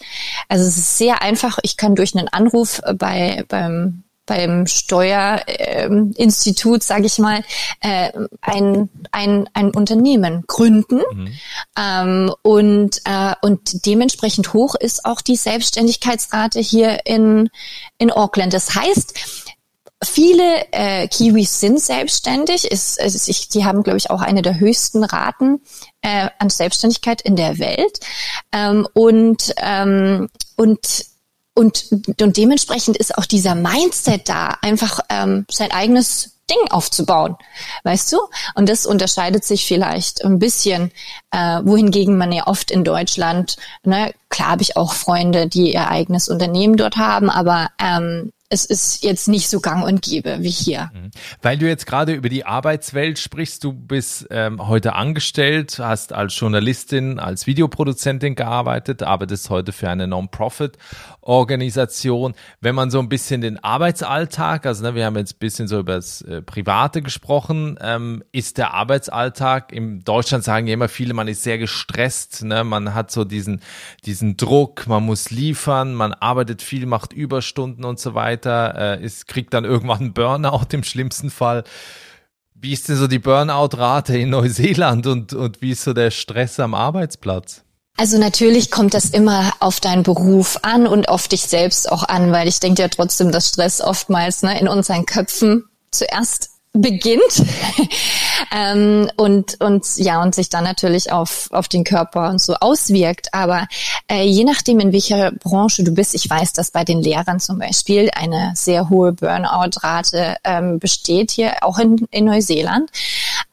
Also 0.48 0.66
es 0.66 0.76
ist 0.76 0.98
sehr 0.98 1.22
einfach. 1.22 1.58
Ich 1.62 1.76
kann 1.76 1.94
durch 1.94 2.16
einen 2.16 2.28
Anruf 2.28 2.80
bei 2.96 3.44
beim 3.48 4.02
beim 4.30 4.66
Steuerinstitut, 4.68 6.82
äh, 6.82 6.84
sage 6.84 7.06
ich 7.06 7.18
mal, 7.18 7.42
äh, 7.80 8.12
ein, 8.40 8.88
ein, 9.10 9.50
ein 9.54 9.70
Unternehmen 9.70 10.44
gründen. 10.46 11.00
Mhm. 11.12 11.32
Ähm, 11.76 12.32
und, 12.42 13.00
äh, 13.06 13.34
und 13.42 13.84
dementsprechend 13.86 14.52
hoch 14.52 14.76
ist 14.76 15.04
auch 15.04 15.20
die 15.20 15.34
Selbstständigkeitsrate 15.34 16.60
hier 16.60 17.00
in, 17.06 17.50
in 17.98 18.12
Auckland. 18.12 18.54
Das 18.54 18.76
heißt, 18.76 19.18
Viele 20.02 20.72
äh, 20.72 21.08
Kiwis 21.08 21.60
sind 21.60 21.78
selbstständig. 21.78 22.64
Ist, 22.64 22.98
also 22.98 23.30
ich, 23.30 23.50
die 23.50 23.66
haben, 23.66 23.82
glaube 23.82 23.98
ich, 23.98 24.08
auch 24.08 24.22
eine 24.22 24.40
der 24.40 24.58
höchsten 24.58 25.04
Raten 25.04 25.60
äh, 26.00 26.30
an 26.38 26.48
Selbstständigkeit 26.48 27.20
in 27.20 27.36
der 27.36 27.58
Welt. 27.58 28.00
Ähm, 28.50 28.88
und 28.94 29.52
ähm, 29.58 30.30
und 30.56 31.09
und, 31.54 31.86
und 32.20 32.36
dementsprechend 32.36 32.96
ist 32.96 33.16
auch 33.18 33.26
dieser 33.26 33.54
Mindset 33.54 34.28
da, 34.28 34.56
einfach 34.62 35.00
ähm, 35.08 35.46
sein 35.50 35.72
eigenes 35.72 36.36
Ding 36.50 36.70
aufzubauen, 36.70 37.36
weißt 37.84 38.12
du? 38.12 38.18
Und 38.54 38.68
das 38.68 38.86
unterscheidet 38.86 39.44
sich 39.44 39.66
vielleicht 39.66 40.24
ein 40.24 40.38
bisschen, 40.38 40.90
äh, 41.30 41.60
wohingegen 41.62 42.18
man 42.18 42.32
ja 42.32 42.46
oft 42.46 42.70
in 42.70 42.84
Deutschland, 42.84 43.56
ne, 43.84 44.12
klar 44.28 44.50
habe 44.50 44.62
ich 44.62 44.76
auch 44.76 44.92
Freunde, 44.92 45.46
die 45.46 45.72
ihr 45.72 45.88
eigenes 45.88 46.28
Unternehmen 46.28 46.76
dort 46.76 46.96
haben, 46.96 47.30
aber 47.30 47.70
ähm, 47.78 48.32
es 48.52 48.64
ist 48.64 49.04
jetzt 49.04 49.28
nicht 49.28 49.48
so 49.48 49.60
gang 49.60 49.84
und 49.84 50.02
gäbe 50.02 50.38
wie 50.40 50.50
hier. 50.50 50.90
Mhm. 50.92 51.12
Weil 51.40 51.56
du 51.56 51.68
jetzt 51.68 51.86
gerade 51.86 52.14
über 52.14 52.28
die 52.28 52.44
Arbeitswelt 52.44 53.20
sprichst, 53.20 53.62
du 53.62 53.72
bist 53.72 54.26
ähm, 54.30 54.66
heute 54.66 54.94
angestellt, 54.94 55.78
hast 55.78 56.12
als 56.12 56.36
Journalistin, 56.38 57.20
als 57.20 57.46
Videoproduzentin 57.46 58.34
gearbeitet, 58.34 59.04
arbeitest 59.04 59.50
heute 59.50 59.70
für 59.70 59.88
eine 59.88 60.08
Non-Profit-Organisation. 60.08 62.34
Wenn 62.60 62.74
man 62.74 62.90
so 62.90 62.98
ein 62.98 63.08
bisschen 63.08 63.40
den 63.40 63.62
Arbeitsalltag, 63.62 64.66
also 64.66 64.82
ne, 64.82 64.96
wir 64.96 65.06
haben 65.06 65.16
jetzt 65.16 65.36
ein 65.36 65.38
bisschen 65.38 65.68
so 65.68 65.78
über 65.78 65.94
das 65.94 66.22
äh, 66.22 66.42
Private 66.42 67.02
gesprochen, 67.02 67.78
ähm, 67.80 68.24
ist 68.32 68.58
der 68.58 68.74
Arbeitsalltag, 68.74 69.70
in 69.70 70.00
Deutschland 70.00 70.42
sagen 70.42 70.66
ja 70.66 70.74
immer 70.74 70.88
viele, 70.88 71.14
man 71.14 71.28
ist 71.28 71.44
sehr 71.44 71.58
gestresst, 71.58 72.42
ne? 72.42 72.64
man 72.64 72.94
hat 72.94 73.12
so 73.12 73.22
diesen, 73.22 73.60
diesen 74.06 74.36
Druck, 74.36 74.88
man 74.88 75.04
muss 75.04 75.30
liefern, 75.30 75.94
man 75.94 76.14
arbeitet 76.14 76.62
viel, 76.62 76.86
macht 76.86 77.12
Überstunden 77.12 77.84
und 77.84 78.00
so 78.00 78.14
weiter 78.14 78.39
weiter, 78.40 78.98
äh, 78.98 79.04
ist, 79.04 79.26
kriegt 79.26 79.54
dann 79.54 79.64
irgendwann 79.64 80.00
einen 80.00 80.12
Burnout 80.12 80.66
im 80.72 80.84
schlimmsten 80.84 81.30
Fall. 81.30 81.64
Wie 82.54 82.72
ist 82.72 82.88
denn 82.88 82.96
so 82.96 83.06
die 83.06 83.18
Burnout-Rate 83.18 84.18
in 84.18 84.30
Neuseeland 84.30 85.06
und, 85.06 85.32
und 85.32 85.62
wie 85.62 85.70
ist 85.70 85.84
so 85.84 85.92
der 85.92 86.10
Stress 86.10 86.60
am 86.60 86.74
Arbeitsplatz? 86.74 87.62
Also 87.96 88.18
natürlich 88.18 88.70
kommt 88.70 88.94
das 88.94 89.10
immer 89.10 89.52
auf 89.60 89.80
deinen 89.80 90.02
Beruf 90.02 90.58
an 90.62 90.86
und 90.86 91.08
auf 91.08 91.28
dich 91.28 91.42
selbst 91.42 91.90
auch 91.90 92.04
an, 92.04 92.32
weil 92.32 92.48
ich 92.48 92.60
denke 92.60 92.82
ja 92.82 92.88
trotzdem, 92.88 93.32
dass 93.32 93.48
Stress 93.48 93.80
oftmals 93.80 94.42
ne, 94.42 94.58
in 94.58 94.68
unseren 94.68 95.06
Köpfen 95.06 95.64
zuerst 95.90 96.50
beginnt 96.72 97.42
ähm, 98.52 99.10
und 99.16 99.60
und 99.60 99.84
ja 99.96 100.22
und 100.22 100.36
sich 100.36 100.50
dann 100.50 100.62
natürlich 100.62 101.10
auf 101.10 101.48
auf 101.50 101.66
den 101.66 101.82
Körper 101.82 102.30
und 102.30 102.40
so 102.40 102.54
auswirkt. 102.54 103.34
Aber 103.34 103.66
äh, 104.08 104.22
je 104.22 104.44
nachdem 104.44 104.78
in 104.78 104.92
welcher 104.92 105.32
Branche 105.32 105.82
du 105.82 105.92
bist, 105.92 106.14
ich 106.14 106.30
weiß, 106.30 106.52
dass 106.52 106.70
bei 106.70 106.84
den 106.84 107.02
Lehrern 107.02 107.40
zum 107.40 107.58
Beispiel 107.58 108.10
eine 108.14 108.52
sehr 108.54 108.88
hohe 108.88 109.12
Burnout-Rate 109.12 110.36
ähm, 110.44 110.78
besteht 110.78 111.32
hier 111.32 111.54
auch 111.62 111.78
in, 111.78 112.06
in 112.10 112.26
Neuseeland. 112.26 112.90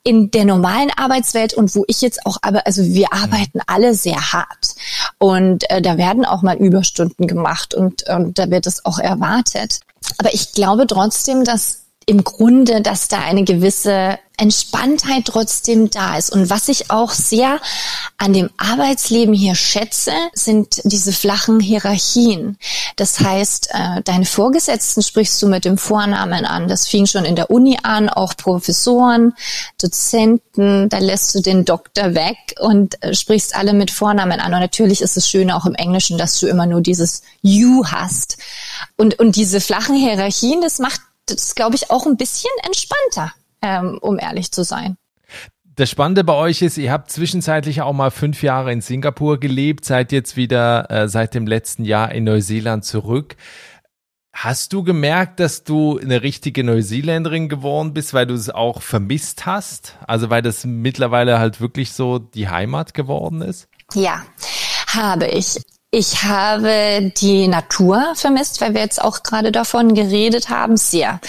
In 0.03 0.31
der 0.31 0.45
normalen 0.45 0.91
Arbeitswelt 0.95 1.53
und 1.53 1.73
wo 1.75 1.83
ich 1.87 2.01
jetzt 2.01 2.25
auch 2.25 2.37
aber 2.41 2.65
also 2.67 2.83
wir 2.83 3.11
arbeiten 3.11 3.59
alle 3.65 3.93
sehr 3.95 4.31
hart 4.31 4.75
und 5.17 5.69
äh, 5.71 5.81
da 5.81 5.97
werden 5.97 6.23
auch 6.23 6.43
mal 6.43 6.55
Überstunden 6.57 7.25
gemacht 7.25 7.73
und 7.73 8.07
und 8.07 8.37
da 8.37 8.49
wird 8.51 8.67
es 8.67 8.85
auch 8.85 8.99
erwartet. 8.99 9.79
Aber 10.19 10.33
ich 10.33 10.53
glaube 10.53 10.87
trotzdem, 10.87 11.43
dass 11.43 11.86
im 12.07 12.23
Grunde, 12.23 12.81
dass 12.81 13.09
da 13.09 13.19
eine 13.19 13.43
gewisse 13.43 14.17
Entspanntheit 14.37 15.25
trotzdem 15.25 15.89
da 15.89 16.15
ist. 16.17 16.31
Und 16.31 16.49
was 16.49 16.69
ich 16.69 16.89
auch 16.89 17.11
sehr 17.11 17.59
an 18.17 18.33
dem 18.33 18.49
Arbeitsleben 18.57 19.33
hier 19.33 19.55
schätze, 19.55 20.11
sind 20.33 20.79
diese 20.85 21.11
flachen 21.11 21.59
Hierarchien. 21.59 22.57
Das 22.95 23.19
heißt, 23.19 23.69
äh, 23.73 24.01
deine 24.03 24.25
Vorgesetzten 24.25 25.01
sprichst 25.01 25.41
du 25.41 25.47
mit 25.47 25.65
dem 25.65 25.77
Vornamen 25.77 26.45
an. 26.45 26.67
Das 26.67 26.87
fing 26.87 27.07
schon 27.07 27.25
in 27.25 27.35
der 27.35 27.49
Uni 27.49 27.77
an, 27.83 28.09
auch 28.09 28.37
Professoren, 28.37 29.33
Dozenten, 29.81 30.87
da 30.87 30.99
lässt 30.99 31.35
du 31.35 31.41
den 31.41 31.65
Doktor 31.65 32.13
weg 32.13 32.37
und 32.59 33.03
äh, 33.03 33.15
sprichst 33.15 33.55
alle 33.55 33.73
mit 33.73 33.91
Vornamen 33.91 34.39
an. 34.39 34.53
Und 34.53 34.61
natürlich 34.61 35.01
ist 35.01 35.17
es 35.17 35.27
schön 35.27 35.51
auch 35.51 35.65
im 35.65 35.75
Englischen, 35.75 36.17
dass 36.17 36.39
du 36.39 36.47
immer 36.47 36.67
nur 36.67 36.81
dieses 36.81 37.23
You 37.41 37.85
hast. 37.87 38.37
Und, 38.95 39.19
und 39.19 39.35
diese 39.35 39.59
flachen 39.59 39.95
Hierarchien, 39.95 40.61
das 40.61 40.79
macht 40.79 41.01
das 41.27 41.55
glaube 41.55 41.75
ich 41.75 41.89
auch 41.91 42.05
ein 42.05 42.17
bisschen 42.17 42.51
entspannter, 42.63 43.33
ähm, 43.61 43.99
um 44.01 44.19
ehrlich 44.19 44.51
zu 44.51 44.63
sein. 44.63 44.97
Das 45.75 45.91
Spannende 45.91 46.23
bei 46.23 46.33
euch 46.33 46.63
ist, 46.63 46.77
ihr 46.77 46.91
habt 46.91 47.11
zwischenzeitlich 47.11 47.83
auch 47.83 47.93
mal 47.93 48.09
fünf 48.09 48.41
Jahre 48.41 48.73
in 48.73 48.81
Singapur 48.81 49.39
gelebt, 49.39 49.85
seid 49.85 50.11
jetzt 50.11 50.35
wieder 50.35 50.89
äh, 50.89 51.07
seit 51.07 51.35
dem 51.35 51.45
letzten 51.45 51.85
Jahr 51.85 52.11
in 52.11 52.23
Neuseeland 52.23 52.83
zurück. 52.83 53.35
Hast 54.33 54.73
du 54.73 54.83
gemerkt, 54.83 55.39
dass 55.39 55.63
du 55.63 55.99
eine 55.99 56.23
richtige 56.23 56.63
Neuseeländerin 56.63 57.49
geworden 57.49 57.93
bist, 57.93 58.13
weil 58.13 58.25
du 58.25 58.33
es 58.33 58.49
auch 58.49 58.81
vermisst 58.81 59.45
hast? 59.45 59.97
Also 60.07 60.29
weil 60.29 60.41
das 60.41 60.65
mittlerweile 60.65 61.39
halt 61.39 61.61
wirklich 61.61 61.91
so 61.91 62.19
die 62.19 62.49
Heimat 62.49 62.93
geworden 62.93 63.41
ist? 63.41 63.67
Ja, 63.93 64.23
habe 64.87 65.27
ich. 65.27 65.57
Ich 65.89 66.23
habe 66.23 67.13
die 67.15 67.47
Natur 67.47 68.13
vermisst, 68.15 68.59
weil 68.59 68.73
wir 68.73 68.81
jetzt 68.81 69.01
auch 69.01 69.23
gerade 69.23 69.53
davon 69.53 69.93
geredet 69.93 70.49
haben, 70.49 70.75
sehr. 70.75 71.21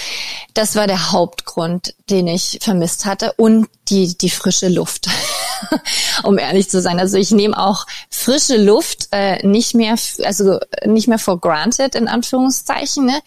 Das 0.52 0.74
war 0.74 0.88
der 0.88 1.12
Hauptgrund, 1.12 1.94
den 2.10 2.26
ich 2.26 2.58
vermisst 2.60 3.06
hatte 3.06 3.32
und 3.34 3.68
die, 3.88 4.18
die 4.18 4.30
frische 4.30 4.68
Luft. 4.68 5.08
um 6.22 6.38
ehrlich 6.38 6.68
zu 6.70 6.80
sein. 6.80 6.98
Also 6.98 7.18
ich 7.18 7.30
nehme 7.30 7.58
auch 7.58 7.86
frische 8.10 8.56
Luft 8.56 9.08
äh, 9.12 9.44
nicht 9.46 9.74
mehr, 9.74 9.96
also 10.24 10.58
nicht 10.84 11.08
mehr 11.08 11.18
for 11.18 11.40
granted 11.40 11.94
in 11.94 12.08
Anführungszeichen. 12.08 13.06
Ne? 13.06 13.20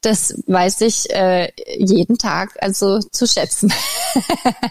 Das 0.00 0.34
weiß 0.46 0.80
ich 0.82 1.10
äh, 1.10 1.50
jeden 1.78 2.18
Tag 2.18 2.56
also 2.60 3.00
zu 3.00 3.26
schätzen. 3.26 3.72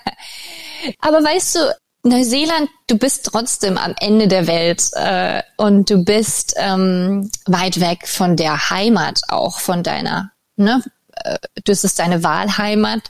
Aber 1.00 1.24
weißt 1.24 1.56
du, 1.56 1.76
Neuseeland, 2.10 2.70
du 2.88 2.98
bist 2.98 3.26
trotzdem 3.26 3.78
am 3.78 3.96
Ende 4.00 4.28
der 4.28 4.48
Welt 4.48 4.90
äh, 4.94 5.42
und 5.58 5.90
du 5.90 6.04
bist 6.04 6.56
ähm, 6.58 7.30
weit 7.46 7.80
weg 7.80 8.08
von 8.08 8.36
der 8.36 8.70
Heimat 8.70 9.22
auch, 9.28 9.60
von 9.60 9.84
deiner, 9.84 10.32
ne? 10.56 10.84
Äh, 11.24 11.38
das 11.66 11.84
ist 11.84 12.00
deine 12.00 12.24
Wahlheimat 12.24 13.04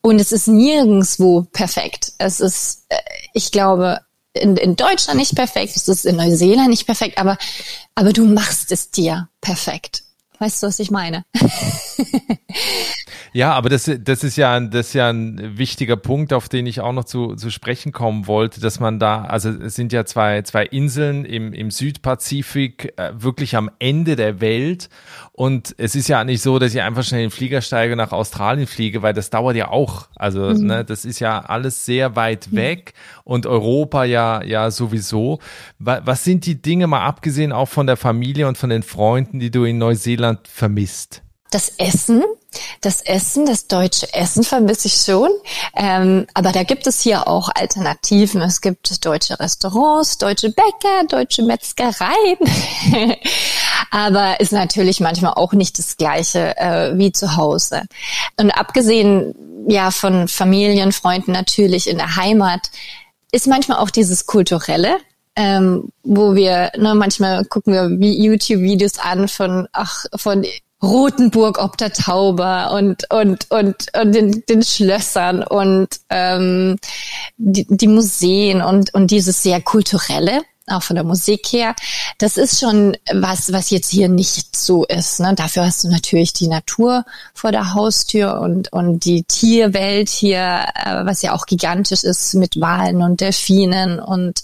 und 0.00 0.20
es 0.20 0.32
ist 0.32 0.48
nirgendswo 0.48 1.46
perfekt. 1.52 2.12
Es 2.18 2.40
ist, 2.40 2.84
äh, 2.88 2.98
ich 3.32 3.52
glaube, 3.52 4.00
in, 4.32 4.56
in 4.56 4.76
Deutschland 4.76 5.18
nicht 5.18 5.34
perfekt, 5.34 5.76
es 5.76 5.88
ist 5.88 6.06
in 6.06 6.16
Neuseeland 6.16 6.70
nicht 6.70 6.86
perfekt, 6.86 7.18
aber, 7.18 7.38
aber 7.94 8.12
du 8.12 8.24
machst 8.24 8.72
es 8.72 8.90
dir 8.90 9.28
perfekt. 9.40 10.04
Weißt 10.42 10.60
du, 10.60 10.66
was 10.66 10.80
ich 10.80 10.90
meine? 10.90 11.24
Ja, 13.34 13.54
aber 13.54 13.70
das, 13.70 13.90
das 14.00 14.24
ist 14.24 14.36
ja, 14.36 14.60
das 14.60 14.88
ist 14.88 14.92
ja 14.92 15.08
ein 15.08 15.56
wichtiger 15.56 15.96
Punkt, 15.96 16.34
auf 16.34 16.50
den 16.50 16.66
ich 16.66 16.80
auch 16.80 16.92
noch 16.92 17.04
zu, 17.04 17.34
zu 17.34 17.50
sprechen 17.50 17.90
kommen 17.90 18.26
wollte, 18.26 18.60
dass 18.60 18.78
man 18.78 18.98
da, 18.98 19.22
also 19.22 19.48
es 19.48 19.74
sind 19.74 19.90
ja 19.94 20.04
zwei, 20.04 20.42
zwei 20.42 20.66
Inseln 20.66 21.24
im, 21.24 21.54
im 21.54 21.70
Südpazifik, 21.70 22.92
äh, 22.98 23.12
wirklich 23.14 23.56
am 23.56 23.70
Ende 23.78 24.16
der 24.16 24.42
Welt. 24.42 24.90
Und 25.34 25.74
es 25.78 25.94
ist 25.94 26.08
ja 26.08 26.24
nicht 26.24 26.42
so, 26.42 26.58
dass 26.58 26.74
ich 26.74 26.82
einfach 26.82 27.02
schnell 27.04 27.22
in 27.22 27.28
den 27.28 27.34
Flieger 27.34 27.62
steige 27.62 27.96
nach 27.96 28.12
Australien 28.12 28.66
fliege, 28.66 29.00
weil 29.00 29.14
das 29.14 29.30
dauert 29.30 29.56
ja 29.56 29.68
auch. 29.68 30.08
Also, 30.14 30.40
mhm. 30.40 30.66
ne, 30.66 30.84
das 30.84 31.06
ist 31.06 31.20
ja 31.20 31.40
alles 31.40 31.86
sehr 31.86 32.16
weit 32.16 32.48
mhm. 32.50 32.56
weg 32.56 32.94
und 33.24 33.46
Europa 33.46 34.04
ja, 34.04 34.42
ja 34.42 34.70
sowieso. 34.70 35.38
Was 35.78 36.24
sind 36.24 36.44
die 36.44 36.60
Dinge, 36.60 36.86
mal 36.86 37.06
abgesehen 37.06 37.52
auch 37.52 37.68
von 37.68 37.86
der 37.86 37.96
Familie 37.96 38.46
und 38.46 38.58
von 38.58 38.68
den 38.68 38.82
Freunden, 38.82 39.40
die 39.40 39.50
du 39.50 39.64
in 39.64 39.78
Neuseeland 39.78 40.46
vermisst? 40.48 41.22
Das 41.50 41.70
Essen, 41.78 42.22
das 42.80 43.02
Essen, 43.02 43.46
das 43.46 43.66
deutsche 43.66 44.12
Essen 44.14 44.42
vermisse 44.42 44.88
ich 44.88 44.94
schon. 44.94 45.30
Ähm, 45.74 46.26
aber 46.34 46.52
da 46.52 46.62
gibt 46.62 46.86
es 46.86 47.00
hier 47.00 47.28
auch 47.28 47.50
Alternativen. 47.54 48.40
Es 48.42 48.60
gibt 48.60 49.04
deutsche 49.04 49.38
Restaurants, 49.38 50.18
deutsche 50.18 50.50
Bäcker, 50.50 51.04
deutsche 51.08 51.42
Metzgereien. 51.42 52.38
aber 53.90 54.40
ist 54.40 54.52
natürlich 54.52 55.00
manchmal 55.00 55.34
auch 55.34 55.52
nicht 55.52 55.78
das 55.78 55.96
Gleiche 55.96 56.56
äh, 56.56 56.96
wie 56.96 57.12
zu 57.12 57.36
Hause. 57.36 57.82
Und 58.38 58.50
abgesehen 58.50 59.34
ja 59.68 59.90
von 59.90 60.28
Familien, 60.28 60.92
Freunden 60.92 61.32
natürlich 61.32 61.88
in 61.88 61.98
der 61.98 62.16
Heimat, 62.16 62.70
ist 63.32 63.46
manchmal 63.46 63.78
auch 63.78 63.90
dieses 63.90 64.26
Kulturelle, 64.26 64.96
ähm, 65.36 65.88
wo 66.02 66.34
wir, 66.34 66.70
ne, 66.76 66.94
manchmal 66.94 67.44
gucken 67.44 67.72
wir 67.72 67.88
YouTube-Videos 68.08 68.98
an 68.98 69.28
von, 69.28 69.68
ach, 69.72 70.04
von 70.16 70.44
Rotenburg 70.82 71.62
ob 71.62 71.76
der 71.76 71.92
Tauber 71.92 72.72
und 72.72 73.04
und 73.12 73.46
und, 73.50 73.86
und 73.94 74.12
den, 74.12 74.42
den 74.48 74.62
Schlössern 74.62 75.44
und 75.44 75.88
ähm, 76.10 76.76
die, 77.36 77.66
die 77.68 77.86
Museen 77.86 78.60
und 78.60 78.92
und 78.92 79.12
dieses 79.12 79.44
sehr 79.44 79.60
kulturelle 79.60 80.42
auch 80.72 80.82
von 80.82 80.96
der 80.96 81.04
Musik 81.04 81.46
her. 81.52 81.74
Das 82.18 82.36
ist 82.36 82.60
schon 82.60 82.96
was, 83.12 83.52
was 83.52 83.70
jetzt 83.70 83.90
hier 83.90 84.08
nicht 84.08 84.56
so 84.56 84.84
ist. 84.84 85.20
Ne? 85.20 85.34
Dafür 85.34 85.64
hast 85.64 85.84
du 85.84 85.88
natürlich 85.88 86.32
die 86.32 86.48
Natur 86.48 87.04
vor 87.34 87.52
der 87.52 87.74
Haustür 87.74 88.40
und, 88.40 88.72
und 88.72 89.04
die 89.04 89.24
Tierwelt 89.24 90.08
hier, 90.08 90.66
äh, 90.74 91.04
was 91.04 91.22
ja 91.22 91.32
auch 91.32 91.46
gigantisch 91.46 92.04
ist 92.04 92.34
mit 92.34 92.60
Walen 92.60 93.02
und 93.02 93.20
Delfinen 93.20 94.00
und, 94.00 94.42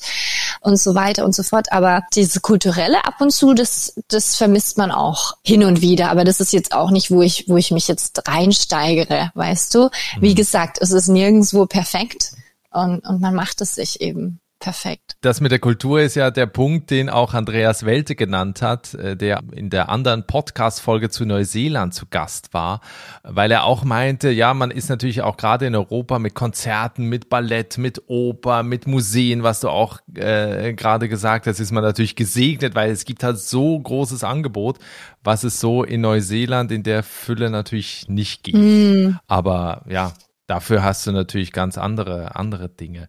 und 0.61 0.79
so 0.79 0.95
weiter 0.95 1.25
und 1.25 1.35
so 1.35 1.43
fort. 1.43 1.73
Aber 1.73 2.05
diese 2.15 2.41
kulturelle 2.41 3.05
ab 3.05 3.21
und 3.21 3.31
zu, 3.31 3.55
das, 3.55 3.95
das 4.09 4.37
vermisst 4.37 4.79
man 4.79 4.91
auch 4.91 5.35
hin 5.43 5.65
und 5.65 5.81
wieder. 5.81 6.11
Aber 6.11 6.25
das 6.25 6.41
ist 6.41 6.53
jetzt 6.53 6.73
auch 6.73 6.91
nicht, 6.91 7.11
wo 7.11 7.23
ich, 7.23 7.49
wo 7.49 7.57
ich 7.57 7.71
mich 7.71 7.89
jetzt 7.89 8.27
reinsteigere, 8.27 9.31
weißt 9.35 9.75
du? 9.75 9.91
Wie 10.21 10.31
mhm. 10.31 10.37
gesagt, 10.37 10.79
es 10.81 10.91
ist 10.91 11.09
nirgendwo 11.09 11.67
perfekt 11.67 12.33
und, 12.71 13.01
und 13.01 13.21
man 13.21 13.35
macht 13.35 13.61
es 13.61 13.75
sich 13.75 14.01
eben 14.01 14.41
perfekt. 14.59 15.08
Das 15.21 15.41
mit 15.41 15.51
der 15.51 15.59
Kultur 15.59 16.01
ist 16.01 16.15
ja 16.15 16.31
der 16.31 16.47
Punkt, 16.47 16.91
den 16.91 17.11
auch 17.11 17.35
Andreas 17.35 17.85
Welte 17.85 18.15
genannt 18.15 18.63
hat, 18.63 18.95
äh, 18.95 19.17
der 19.17 19.41
in 19.51 19.69
der 19.69 19.89
anderen 19.89 20.25
Podcast-Folge 20.29 21.11
zu 21.11 21.27
Neuseeland 21.27 21.93
zu 21.93 22.07
Gast 22.09 22.55
war, 22.55 22.81
weil 23.25 23.51
er 23.51 23.65
auch 23.65 23.83
meinte, 23.83 24.31
ja, 24.31 24.55
man 24.55 24.71
ist 24.71 24.89
natürlich 24.89 25.23
auch 25.23 25.37
gerade 25.37 25.67
in 25.67 25.75
Europa 25.75 26.21
mit 26.21 26.35
Konzerten, 26.35 27.07
mit 27.07 27.29
Ballett, 27.29 27.79
mit 27.79 28.03
Oper, 28.07 28.63
mit 28.63 28.87
Museen, 28.87 29.43
was 29.43 29.59
du 29.59 29.71
auch 29.71 29.99
äh, 30.15 30.73
gerade 30.75 31.09
gesagt 31.09 31.49
hast, 31.49 31.59
ist 31.59 31.73
man 31.73 31.83
natürlich 31.83 32.15
gesegnet, 32.15 32.77
weil 32.77 32.93
es 32.93 33.05
gibt 33.05 33.25
halt 33.25 33.41
so 33.41 33.77
großes 33.77 34.23
Angebot, 34.23 34.79
was 35.25 35.43
es 35.43 35.59
so 35.59 35.83
in 35.83 36.01
Neuseeland 36.01 36.71
in 36.71 36.85
der 36.85 37.03
Fülle 37.03 37.51
natürlich 37.51 38.07
nicht 38.09 38.45
gibt. 38.45 38.59
Mm. 38.59 39.17
Aber 39.27 39.83
ja, 39.89 40.13
Dafür 40.49 40.83
hast 40.83 41.07
du 41.07 41.13
natürlich 41.13 41.53
ganz 41.53 41.79
andere, 41.79 42.35
andere 42.35 42.69
Dinge. 42.71 43.09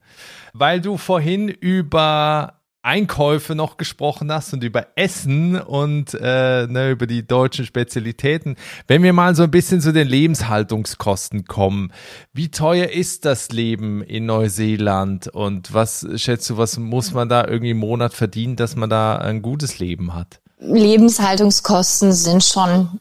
Weil 0.54 0.82
du 0.82 0.98
vorhin 0.98 1.48
über 1.48 2.60
Einkäufe 2.82 3.56
noch 3.56 3.78
gesprochen 3.78 4.32
hast 4.32 4.54
und 4.54 4.64
über 4.64 4.88
Essen 4.96 5.60
und 5.60 6.14
äh, 6.14 6.68
ne, 6.68 6.92
über 6.92 7.08
die 7.08 7.26
deutschen 7.26 7.66
Spezialitäten. 7.66 8.56
Wenn 8.88 9.04
wir 9.04 9.14
mal 9.14 9.36
so 9.36 9.44
ein 9.44 9.52
bisschen 9.52 9.80
zu 9.80 9.94
den 9.94 10.08
Lebenshaltungskosten 10.08 11.46
kommen, 11.46 11.92
wie 12.34 12.52
teuer 12.52 12.88
ist 12.88 13.24
das 13.26 13.50
Leben 13.50 14.02
in 14.02 14.26
Neuseeland 14.26 15.30
und 15.30 15.74
was 15.74 16.08
schätzt 16.16 16.50
du, 16.50 16.58
was 16.58 16.78
muss 16.78 17.14
man 17.14 17.30
da 17.30 17.46
irgendwie 17.46 17.72
im 17.72 17.80
Monat 17.80 18.14
verdienen, 18.14 18.58
dass 18.58 18.76
man 18.76 18.90
da 18.90 19.18
ein 19.18 19.42
gutes 19.42 19.80
Leben 19.80 20.14
hat? 20.14 20.42
Lebenshaltungskosten 20.60 22.12
sind 22.12 22.44
schon 22.44 23.00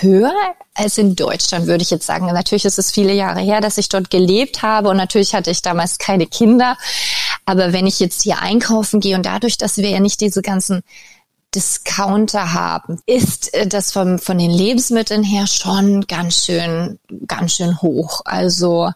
höher 0.00 0.34
als 0.74 0.98
in 0.98 1.16
Deutschland, 1.16 1.66
würde 1.66 1.82
ich 1.82 1.90
jetzt 1.90 2.06
sagen. 2.06 2.26
Natürlich 2.26 2.64
ist 2.64 2.78
es 2.78 2.92
viele 2.92 3.12
Jahre 3.12 3.40
her, 3.40 3.60
dass 3.60 3.78
ich 3.78 3.88
dort 3.88 4.10
gelebt 4.10 4.62
habe 4.62 4.88
und 4.88 4.96
natürlich 4.96 5.34
hatte 5.34 5.50
ich 5.50 5.62
damals 5.62 5.98
keine 5.98 6.26
Kinder. 6.26 6.76
Aber 7.46 7.72
wenn 7.72 7.86
ich 7.86 7.98
jetzt 8.00 8.22
hier 8.22 8.40
einkaufen 8.40 9.00
gehe 9.00 9.16
und 9.16 9.26
dadurch, 9.26 9.56
dass 9.56 9.78
wir 9.78 9.88
ja 9.88 10.00
nicht 10.00 10.20
diese 10.20 10.42
ganzen 10.42 10.82
Discounter 11.58 12.52
haben, 12.54 13.00
ist 13.04 13.52
äh, 13.52 13.66
das 13.66 13.90
von, 13.90 14.20
von 14.20 14.38
den 14.38 14.52
Lebensmitteln 14.52 15.24
her 15.24 15.48
schon 15.48 16.06
ganz 16.06 16.44
schön, 16.44 17.00
ganz 17.26 17.54
schön 17.54 17.82
hoch. 17.82 18.20
Also 18.24 18.92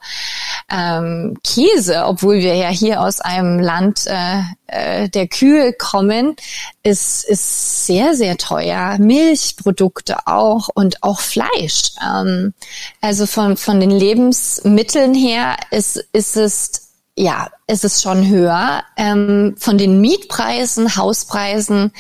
ähm, 0.70 1.36
Käse, 1.42 2.04
obwohl 2.04 2.36
wir 2.36 2.54
ja 2.54 2.68
hier 2.68 3.00
aus 3.00 3.20
einem 3.20 3.58
Land 3.58 4.06
äh, 4.06 4.42
äh, 4.68 5.08
der 5.08 5.26
Kühe 5.26 5.72
kommen, 5.72 6.36
ist, 6.84 7.24
ist 7.24 7.86
sehr, 7.86 8.14
sehr 8.14 8.36
teuer. 8.36 8.96
Milchprodukte 9.00 10.28
auch 10.28 10.68
und 10.72 11.02
auch 11.02 11.18
Fleisch. 11.18 11.94
Ähm, 12.00 12.54
also 13.00 13.26
von, 13.26 13.56
von 13.56 13.80
den 13.80 13.90
Lebensmitteln 13.90 15.14
her 15.14 15.56
ist, 15.72 15.96
ist 16.12 16.36
es 16.36 16.81
ja, 17.16 17.50
es 17.66 17.84
ist 17.84 18.02
schon 18.02 18.26
höher. 18.26 18.82
Ähm, 18.96 19.54
von 19.58 19.76
den 19.76 20.00
Mietpreisen, 20.00 20.96
Hauspreisen 20.96 21.92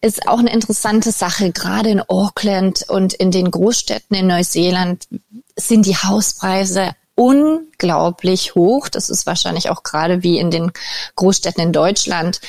ist 0.00 0.26
auch 0.26 0.40
eine 0.40 0.52
interessante 0.52 1.12
Sache. 1.12 1.52
Gerade 1.52 1.90
in 1.90 2.02
Auckland 2.02 2.84
und 2.88 3.12
in 3.12 3.30
den 3.30 3.50
Großstädten 3.50 4.16
in 4.16 4.26
Neuseeland 4.26 5.06
sind 5.56 5.86
die 5.86 5.96
Hauspreise 5.96 6.94
unglaublich 7.14 8.54
hoch. 8.54 8.88
Das 8.88 9.08
ist 9.08 9.26
wahrscheinlich 9.26 9.70
auch 9.70 9.84
gerade 9.84 10.22
wie 10.22 10.38
in 10.38 10.50
den 10.50 10.72
Großstädten 11.14 11.62
in 11.62 11.72
Deutschland 11.72 12.40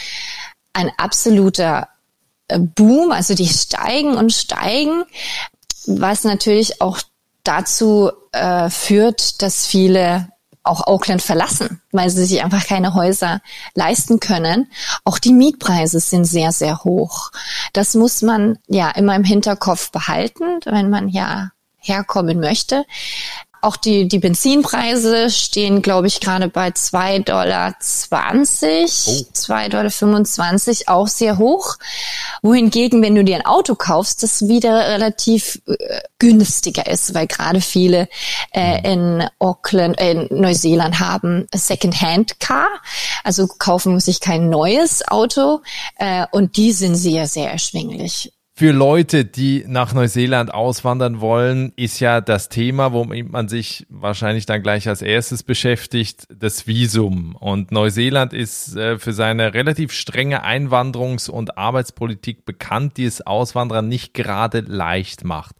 ein 0.73 0.91
absoluter 0.97 1.89
äh, 2.47 2.57
Boom. 2.57 3.11
Also 3.11 3.35
die 3.35 3.47
steigen 3.47 4.15
und 4.15 4.33
steigen, 4.33 5.03
was 5.85 6.23
natürlich 6.23 6.81
auch 6.81 6.99
dazu 7.43 8.11
äh, 8.31 8.69
führt, 8.69 9.41
dass 9.43 9.67
viele 9.67 10.30
auch 10.63 10.85
Auckland 10.85 11.21
verlassen, 11.21 11.81
weil 11.91 12.09
sie 12.09 12.25
sich 12.25 12.43
einfach 12.43 12.65
keine 12.65 12.93
Häuser 12.93 13.41
leisten 13.73 14.19
können. 14.19 14.71
Auch 15.03 15.17
die 15.17 15.33
Mietpreise 15.33 15.99
sind 15.99 16.25
sehr, 16.25 16.51
sehr 16.51 16.83
hoch. 16.83 17.31
Das 17.73 17.95
muss 17.95 18.21
man 18.21 18.59
ja 18.67 18.89
immer 18.91 19.15
im 19.15 19.23
Hinterkopf 19.23 19.91
behalten, 19.91 20.59
wenn 20.65 20.89
man 20.89 21.09
ja 21.09 21.51
herkommen 21.77 22.39
möchte. 22.39 22.85
Auch 23.61 23.77
die, 23.77 24.07
die 24.07 24.19
Benzinpreise 24.19 25.29
stehen, 25.29 25.81
glaube 25.81 26.07
ich, 26.07 26.19
gerade 26.19 26.47
bei 26.47 26.69
2,20 26.69 27.25
Dollar, 27.25 27.75
oh. 27.79 28.11
2,25 28.11 29.69
Dollar, 29.69 30.97
auch 30.97 31.07
sehr 31.07 31.37
hoch. 31.37 31.77
Wohingegen, 32.41 33.01
wenn 33.01 33.15
du 33.15 33.23
dir 33.23 33.35
ein 33.35 33.45
Auto 33.45 33.75
kaufst, 33.75 34.23
das 34.23 34.47
wieder 34.47 34.89
relativ 34.89 35.61
äh, 35.67 36.01
günstiger 36.17 36.87
ist, 36.87 37.13
weil 37.13 37.27
gerade 37.27 37.61
viele 37.61 38.09
äh, 38.51 38.91
in 38.91 39.23
Auckland, 39.39 39.99
äh, 39.99 40.11
in 40.11 40.41
Neuseeland 40.41 40.99
haben 40.99 41.47
Second-Hand-Car, 41.53 42.67
also 43.23 43.47
kaufen 43.47 43.99
sich 43.99 44.19
kein 44.19 44.49
neues 44.49 45.07
Auto 45.07 45.61
äh, 45.97 46.25
und 46.31 46.57
die 46.57 46.71
sind 46.71 46.95
sehr, 46.95 47.27
sehr 47.27 47.51
erschwinglich. 47.51 48.31
Für 48.61 48.73
Leute, 48.73 49.25
die 49.25 49.65
nach 49.65 49.95
Neuseeland 49.95 50.53
auswandern 50.53 51.19
wollen, 51.19 51.73
ist 51.77 51.99
ja 51.99 52.21
das 52.21 52.47
Thema, 52.47 52.93
womit 52.93 53.31
man 53.31 53.47
sich 53.47 53.87
wahrscheinlich 53.89 54.45
dann 54.45 54.61
gleich 54.61 54.87
als 54.87 55.01
erstes 55.01 55.41
beschäftigt, 55.41 56.27
das 56.31 56.67
Visum. 56.67 57.35
Und 57.35 57.71
Neuseeland 57.71 58.33
ist 58.33 58.75
äh, 58.75 58.99
für 58.99 59.13
seine 59.13 59.55
relativ 59.55 59.91
strenge 59.91 60.45
Einwanderungs- 60.45 61.27
und 61.27 61.57
Arbeitspolitik 61.57 62.45
bekannt, 62.45 62.97
die 62.97 63.05
es 63.05 63.25
Auswanderern 63.25 63.87
nicht 63.87 64.13
gerade 64.13 64.59
leicht 64.59 65.23
macht. 65.23 65.55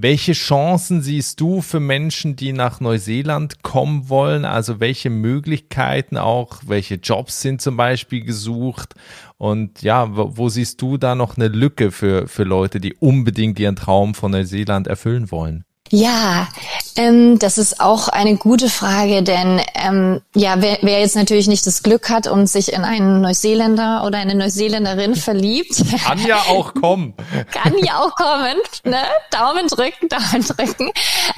Welche 0.00 0.32
Chancen 0.32 1.02
siehst 1.02 1.40
du 1.40 1.60
für 1.60 1.80
Menschen, 1.80 2.36
die 2.36 2.52
nach 2.52 2.78
Neuseeland 2.78 3.64
kommen 3.64 4.08
wollen? 4.08 4.44
Also 4.44 4.78
welche 4.78 5.10
Möglichkeiten 5.10 6.16
auch, 6.16 6.60
welche 6.68 6.94
Jobs 6.94 7.42
sind 7.42 7.60
zum 7.60 7.76
Beispiel 7.76 8.22
gesucht? 8.22 8.94
Und 9.38 9.82
ja, 9.82 10.08
wo, 10.14 10.48
siehst 10.50 10.80
du 10.82 10.98
da 10.98 11.16
noch 11.16 11.36
eine 11.36 11.48
Lücke 11.48 11.90
für, 11.90 12.28
für 12.28 12.44
Leute, 12.44 12.78
die 12.78 12.94
unbedingt 12.94 13.58
ihren 13.58 13.74
Traum 13.74 14.14
von 14.14 14.30
Neuseeland 14.30 14.86
erfüllen 14.86 15.32
wollen? 15.32 15.64
Ja, 15.90 16.48
ähm, 16.96 17.38
das 17.38 17.58
ist 17.58 17.80
auch 17.80 18.08
eine 18.08 18.36
gute 18.36 18.68
Frage, 18.68 19.22
denn 19.22 19.60
ähm, 19.74 20.20
ja, 20.34 20.56
wer, 20.58 20.78
wer 20.82 21.00
jetzt 21.00 21.16
natürlich 21.16 21.46
nicht 21.46 21.66
das 21.66 21.82
Glück 21.82 22.10
hat 22.10 22.26
und 22.26 22.48
sich 22.48 22.72
in 22.72 22.82
einen 22.82 23.20
Neuseeländer 23.20 24.04
oder 24.04 24.18
eine 24.18 24.34
Neuseeländerin 24.34 25.14
verliebt, 25.14 25.82
kann 26.04 26.24
ja 26.26 26.38
auch 26.48 26.74
kommen. 26.74 27.14
kann 27.52 27.74
ja 27.78 27.98
auch 28.00 28.14
kommen. 28.16 28.56
Ne? 28.84 29.02
Daumen 29.30 29.68
drücken, 29.68 30.08
Daumen 30.08 30.44
drücken. 30.44 30.90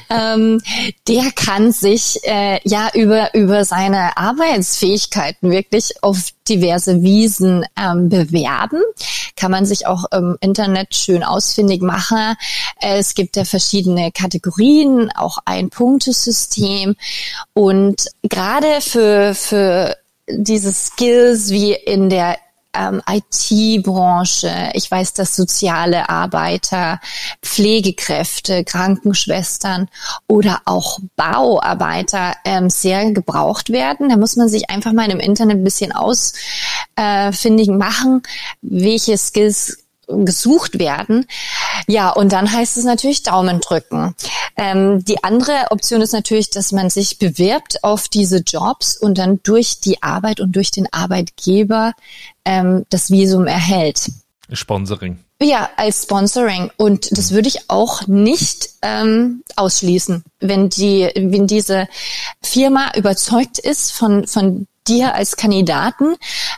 Ähm, 0.08 0.60
der 1.06 1.30
kann 1.32 1.72
sich 1.72 2.18
äh, 2.24 2.60
ja 2.64 2.90
über 2.94 3.34
über 3.34 3.64
seine 3.64 4.16
Arbeitsfähigkeiten 4.16 5.50
wirklich 5.50 6.02
auf 6.02 6.18
diverse 6.48 7.02
Wiesen 7.02 7.64
ähm, 7.76 8.08
bewerben. 8.08 8.82
Kann 9.36 9.50
man 9.50 9.64
sich 9.64 9.86
auch 9.86 10.04
im 10.12 10.36
Internet 10.40 10.94
schön 10.94 11.22
ausfindig 11.22 11.80
machen. 11.80 12.34
Es 12.80 13.14
gibt 13.14 13.36
ja 13.36 13.44
verschiedene 13.44 14.10
Kategorien, 14.10 14.39
auch 15.16 15.38
ein 15.44 15.70
Punktesystem. 15.70 16.96
Und 17.53 18.07
gerade 18.22 18.81
für, 18.81 19.35
für 19.35 19.96
diese 20.29 20.72
Skills 20.72 21.50
wie 21.50 21.72
in 21.72 22.09
der 22.09 22.37
ähm, 22.72 23.03
IT-Branche, 23.09 24.70
ich 24.74 24.90
weiß, 24.90 25.14
dass 25.14 25.35
soziale 25.35 26.09
Arbeiter, 26.09 27.00
Pflegekräfte, 27.42 28.64
Krankenschwestern 28.64 29.88
oder 30.29 30.62
auch 30.66 31.00
Bauarbeiter 31.16 32.35
ähm, 32.44 32.70
sehr 32.70 33.11
gebraucht 33.12 33.70
werden. 33.70 34.09
Da 34.09 34.16
muss 34.16 34.37
man 34.37 34.48
sich 34.48 34.70
einfach 34.70 34.92
mal 34.92 35.11
im 35.11 35.20
Internet 35.20 35.59
ein 35.59 35.64
bisschen 35.64 35.92
ausfindig 35.92 37.68
äh, 37.68 37.72
machen, 37.72 38.22
welche 38.62 39.18
Skills 39.18 39.79
gesucht 40.25 40.79
werden. 40.79 41.27
Ja, 41.87 42.11
und 42.11 42.33
dann 42.33 42.51
heißt 42.51 42.77
es 42.77 42.85
natürlich 42.85 43.23
Daumen 43.23 43.61
drücken. 43.61 44.14
Ähm, 44.57 45.05
die 45.05 45.23
andere 45.25 45.66
Option 45.70 46.01
ist 46.01 46.12
natürlich, 46.12 46.51
dass 46.51 46.73
man 46.73 46.90
sich 46.90 47.18
bewirbt 47.18 47.83
auf 47.83 48.09
diese 48.09 48.38
Jobs 48.38 48.96
und 48.96 49.18
dann 49.18 49.40
durch 49.42 49.81
die 49.81 50.03
Arbeit 50.03 50.40
und 50.40 50.55
durch 50.57 50.70
den 50.70 50.92
Arbeitgeber 50.92 51.94
ähm, 52.44 52.85
das 52.90 53.11
Visum 53.11 53.46
erhält. 53.46 54.11
Sponsoring. 54.53 55.18
Ja, 55.42 55.70
als 55.77 56.03
Sponsoring. 56.03 56.70
Und 56.77 57.16
das 57.16 57.33
würde 57.33 57.49
ich 57.49 57.70
auch 57.70 58.07
nicht 58.07 58.70
ähm, 58.83 59.42
ausschließen, 59.57 60.23
wenn 60.40 60.68
die, 60.68 61.11
wenn 61.14 61.46
diese 61.46 61.88
Firma 62.42 62.92
überzeugt 62.94 63.59
ist 63.59 63.92
von, 63.92 64.27
von 64.27 64.66
dir 64.87 65.14
als 65.14 65.37
Kandidaten. 65.37 66.16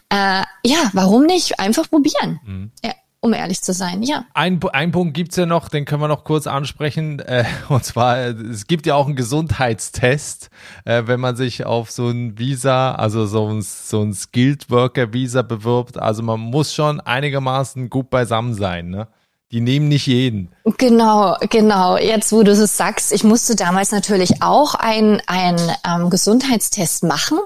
Äh, 0.09 0.43
ja, 0.65 0.91
warum 0.93 1.27
nicht? 1.27 1.61
Einfach 1.61 1.89
probieren. 1.89 2.41
Mhm. 2.45 2.71
Ja 2.85 2.93
um 3.23 3.33
ehrlich 3.33 3.63
zu 3.63 3.73
sein, 3.73 4.03
ja. 4.03 4.25
Ein, 4.35 4.61
ein 4.73 4.91
Punkt 4.91 5.15
gibt's 5.15 5.37
ja 5.37 5.47
noch, 5.47 5.69
den 5.69 5.85
können 5.85 6.03
wir 6.03 6.09
noch 6.09 6.25
kurz 6.25 6.49
ansprechen. 6.49 7.21
Äh, 7.21 7.45
und 7.69 7.85
zwar, 7.85 8.19
es 8.19 8.67
gibt 8.67 8.85
ja 8.85 8.97
auch 8.97 9.07
einen 9.07 9.15
Gesundheitstest, 9.15 10.51
äh, 10.85 11.05
wenn 11.07 11.21
man 11.21 11.37
sich 11.37 11.65
auf 11.65 11.91
so 11.91 12.09
ein 12.09 12.37
Visa, 12.39 12.97
also 12.97 13.25
so 13.27 13.49
ein, 13.49 13.63
so 13.63 14.03
ein 14.03 14.13
Skilled 14.13 14.69
Worker 14.71 15.13
Visa 15.13 15.43
bewirbt. 15.43 15.99
Also 15.99 16.23
man 16.25 16.41
muss 16.41 16.75
schon 16.75 17.01
einigermaßen 17.01 17.89
gut 17.89 18.11
beisammen 18.11 18.55
sein, 18.55 18.91
ne? 18.91 19.07
Die 19.53 19.61
nehmen 19.61 19.89
nicht 19.89 20.07
jeden. 20.07 20.49
Genau, 20.79 21.37
genau. 21.51 21.99
Jetzt, 21.99 22.33
wo 22.33 22.43
du 22.43 22.53
es 22.53 22.77
sagst, 22.77 23.13
ich 23.13 23.23
musste 23.23 23.55
damals 23.55 23.91
natürlich 23.91 24.41
auch 24.41 24.75
einen 24.75 25.21
ähm, 25.29 26.09
Gesundheitstest 26.09 27.03
machen, 27.03 27.39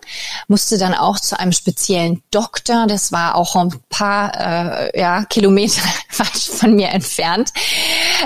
musste 0.46 0.78
dann 0.78 0.94
auch 0.94 1.18
zu 1.18 1.36
einem 1.36 1.50
speziellen 1.50 2.22
Doktor, 2.30 2.86
das 2.86 3.10
war 3.10 3.34
auch 3.34 3.56
ein 3.56 3.74
paar 3.88 4.32
äh, 4.38 5.00
ja, 5.00 5.24
Kilometer 5.24 5.80
von 6.10 6.76
mir 6.76 6.90
entfernt, 6.90 7.52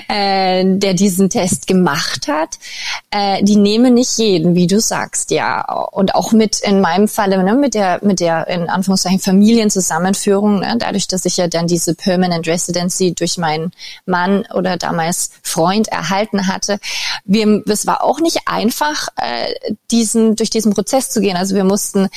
äh, 0.09 0.62
der 0.66 0.93
diesen 0.93 1.31
Test 1.31 1.66
gemacht 1.66 2.29
hat. 2.29 2.59
Äh, 3.11 3.43
die 3.43 3.57
nehmen 3.57 3.95
nicht 3.95 4.19
jeden, 4.19 4.55
wie 4.57 4.66
du 4.66 4.79
sagst, 4.81 5.31
ja. 5.31 5.62
Und 5.93 6.14
auch 6.14 6.33
mit, 6.33 6.61
in 6.61 6.83
meinem 6.83 7.09
Falle, 7.09 7.43
ne, 7.43 7.55
mit 7.55 7.75
der, 7.75 8.01
mit 8.03 8.21
der, 8.21 8.47
in 8.49 8.69
Anführungszeichen, 8.69 9.21
Familienzusammenführung, 9.21 10.61
ne, 10.61 10.77
dadurch, 10.79 11.09
dass 11.09 11.25
ich 11.25 11.38
ja 11.38 11.49
dann 11.49 11.66
diese 11.66 11.95
Permanent 11.95 12.47
Residency 12.47 13.14
durch 13.14 13.38
meinen 13.38 13.69
Mann 14.06 14.46
oder 14.54 14.76
damals 14.76 15.30
Freund 15.42 15.88
erhalten 15.88 16.46
hatte. 16.46 16.78
Wir, 17.24 17.62
es 17.66 17.87
war 17.87 18.02
auch 18.04 18.20
nicht 18.20 18.46
einfach, 18.46 19.09
äh, 19.16 19.52
diesen, 19.90 20.37
durch 20.37 20.50
diesen 20.50 20.74
Prozess 20.74 21.11
zu 21.11 21.20
gehen. 21.20 21.37
Also 21.37 21.54
wir 21.54 21.64
mussten 21.64 22.09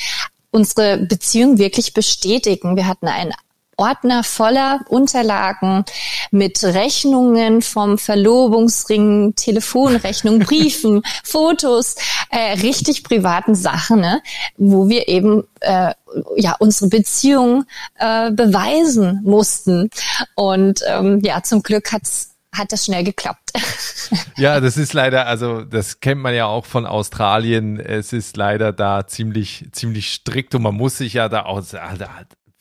unsere 0.50 0.98
Beziehung 0.98 1.58
wirklich 1.58 1.94
bestätigen. 1.94 2.76
Wir 2.76 2.86
hatten 2.86 3.08
einen 3.08 3.32
Ordner 3.76 4.22
voller 4.22 4.80
Unterlagen 4.88 5.84
mit 6.30 6.62
Rechnungen 6.62 7.62
vom 7.62 7.98
Verlobungsring, 7.98 9.34
Telefonrechnung, 9.34 10.38
Briefen, 10.46 11.02
Fotos, 11.24 11.96
äh, 12.30 12.52
richtig 12.60 13.04
privaten 13.04 13.54
Sachen, 13.54 14.00
ne, 14.00 14.22
wo 14.56 14.88
wir 14.88 15.08
eben 15.08 15.44
äh, 15.60 15.92
ja 16.36 16.56
unsere 16.58 16.88
Beziehung 16.88 17.64
äh, 17.96 18.30
beweisen 18.30 19.20
mussten. 19.24 19.90
Und 20.34 20.82
ähm, 20.88 21.20
ja, 21.22 21.42
zum 21.42 21.62
Glück 21.62 21.92
hat's 21.92 22.34
hat 22.56 22.72
das 22.72 22.84
schnell 22.84 23.04
geklappt. 23.04 23.52
Ja, 24.36 24.60
das 24.60 24.76
ist 24.76 24.92
leider, 24.92 25.26
also 25.26 25.62
das 25.62 26.00
kennt 26.00 26.20
man 26.20 26.34
ja 26.34 26.46
auch 26.46 26.66
von 26.66 26.86
Australien. 26.86 27.78
Es 27.78 28.12
ist 28.12 28.36
leider 28.36 28.72
da 28.72 29.06
ziemlich, 29.06 29.66
ziemlich 29.70 30.12
strikt 30.12 30.54
und 30.56 30.62
man 30.62 30.74
muss 30.74 30.98
sich 30.98 31.14
ja 31.14 31.28
da 31.28 31.44
auch, 31.44 31.56
also, 31.56 31.78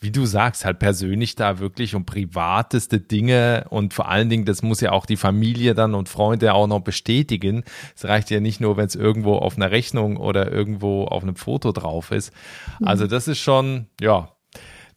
wie 0.03 0.11
du 0.11 0.25
sagst, 0.25 0.65
halt 0.65 0.79
persönlich 0.79 1.35
da 1.35 1.59
wirklich 1.59 1.95
um 1.95 2.05
privateste 2.05 2.99
Dinge 2.99 3.65
und 3.69 3.93
vor 3.93 4.09
allen 4.09 4.29
Dingen, 4.29 4.45
das 4.45 4.61
muss 4.61 4.81
ja 4.81 4.91
auch 4.91 5.05
die 5.05 5.17
Familie 5.17 5.73
dann 5.73 5.95
und 5.95 6.09
Freunde 6.09 6.53
auch 6.53 6.67
noch 6.67 6.81
bestätigen. 6.81 7.63
Es 7.95 8.05
reicht 8.05 8.29
ja 8.29 8.39
nicht 8.39 8.59
nur, 8.59 8.77
wenn 8.77 8.85
es 8.85 8.95
irgendwo 8.95 9.35
auf 9.35 9.55
einer 9.55 9.71
Rechnung 9.71 10.17
oder 10.17 10.51
irgendwo 10.51 11.05
auf 11.05 11.23
einem 11.23 11.35
Foto 11.35 11.71
drauf 11.71 12.11
ist. 12.11 12.33
Mhm. 12.79 12.87
Also 12.87 13.07
das 13.07 13.27
ist 13.27 13.39
schon, 13.39 13.87
ja, 14.01 14.29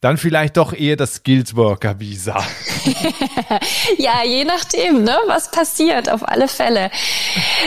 dann 0.01 0.19
vielleicht 0.19 0.57
doch 0.57 0.73
eher 0.73 0.97
das 0.97 1.17
Skilled 1.17 1.57
Worker 1.57 1.99
Visa. 2.01 2.45
ja, 3.99 4.23
je 4.25 4.45
nachdem, 4.45 5.05
ne, 5.05 5.17
was 5.27 5.51
passiert, 5.51 6.11
auf 6.11 6.29
alle 6.29 6.49
Fälle. 6.49 6.91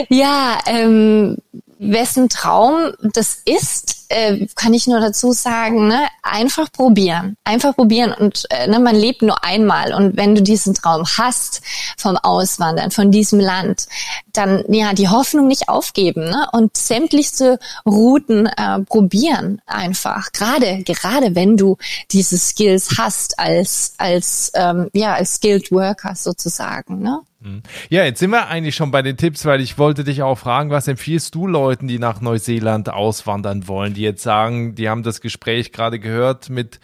Ja, 0.09 0.59
ähm, 0.67 1.37
wessen 1.79 2.29
Traum 2.29 2.91
das 3.13 3.41
ist, 3.45 3.98
äh, 4.09 4.47
kann 4.55 4.73
ich 4.73 4.87
nur 4.87 4.99
dazu 4.99 5.31
sagen, 5.31 5.87
ne, 5.87 6.07
einfach 6.23 6.71
probieren. 6.71 7.35
Einfach 7.43 7.75
probieren 7.75 8.13
und 8.13 8.45
äh, 8.49 8.67
ne, 8.67 8.79
man 8.79 8.95
lebt 8.95 9.21
nur 9.21 9.43
einmal 9.43 9.93
und 9.93 10.17
wenn 10.17 10.35
du 10.35 10.41
diesen 10.41 10.73
Traum 10.73 11.05
hast 11.17 11.61
vom 11.97 12.17
Auswandern, 12.17 12.91
von 12.91 13.11
diesem 13.11 13.39
Land, 13.39 13.87
dann 14.33 14.63
ja 14.67 14.93
die 14.93 15.09
Hoffnung 15.09 15.47
nicht 15.47 15.69
aufgeben 15.69 16.25
ne, 16.25 16.47
und 16.51 16.75
sämtlichste 16.75 17.59
Routen 17.85 18.47
äh, 18.47 18.79
probieren 18.81 19.61
einfach. 19.65 20.31
Gerade 20.31 20.83
gerade 20.83 21.35
wenn 21.35 21.55
du 21.55 21.77
diese 22.11 22.37
Skills 22.37 22.97
hast 22.97 23.39
als 23.39 23.93
als 23.97 24.51
ähm, 24.55 24.89
ja 24.93 25.13
als 25.13 25.35
skilled 25.35 25.71
Worker 25.71 26.15
sozusagen. 26.15 26.99
Ne? 27.01 27.21
Mhm. 27.41 27.63
Ja, 27.89 28.03
jetzt 28.03 28.19
sind 28.19 28.31
wir 28.31 28.47
eigentlich 28.47 28.75
schon 28.75 28.91
bei 28.91 29.01
den 29.01 29.15
Tipps, 29.15 29.45
weil 29.45 29.61
ich 29.61 29.77
wollte 29.77 30.03
dich 30.03 30.21
auch 30.23 30.37
fragen, 30.37 30.71
was 30.71 30.87
empfiehlst 30.87 31.35
du 31.35 31.47
Leuten, 31.47 31.87
die 31.87 31.99
nach 31.99 32.19
Neuseeland 32.19 32.89
auswandern 32.89 33.67
wollen, 33.67 33.93
die 33.99 34.05
jetzt 34.05 34.23
sagen, 34.23 34.75
die 34.75 34.89
haben 34.89 35.03
das 35.03 35.19
Gespräch 35.19 35.73
gerade 35.73 35.99
gehört 35.99 36.49
mit 36.49 36.79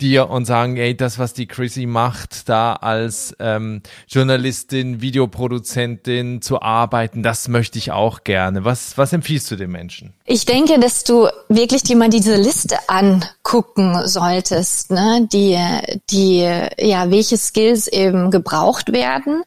dir 0.00 0.28
und 0.28 0.44
sagen, 0.44 0.76
ey, 0.76 0.94
das, 0.94 1.18
was 1.18 1.32
die 1.32 1.46
Chrissy 1.46 1.86
macht, 1.86 2.48
da 2.48 2.74
als 2.74 3.34
ähm, 3.40 3.82
Journalistin, 4.06 5.00
Videoproduzentin 5.00 6.42
zu 6.42 6.60
arbeiten, 6.60 7.22
das 7.22 7.48
möchte 7.48 7.78
ich 7.78 7.92
auch 7.92 8.22
gerne. 8.22 8.64
Was, 8.64 8.98
was 8.98 9.14
empfiehlst 9.14 9.50
du 9.50 9.56
den 9.56 9.70
Menschen? 9.70 10.12
Ich 10.26 10.44
denke, 10.44 10.78
dass 10.78 11.04
du 11.04 11.28
wirklich 11.48 11.82
dir 11.82 11.96
mal 11.96 12.10
diese 12.10 12.36
Liste 12.36 12.76
angucken 12.88 14.06
solltest, 14.06 14.90
ne? 14.90 15.26
die, 15.32 15.58
die, 16.10 16.40
ja, 16.78 17.10
welche 17.10 17.38
Skills 17.38 17.88
eben 17.88 18.30
gebraucht 18.30 18.92
werden, 18.92 19.44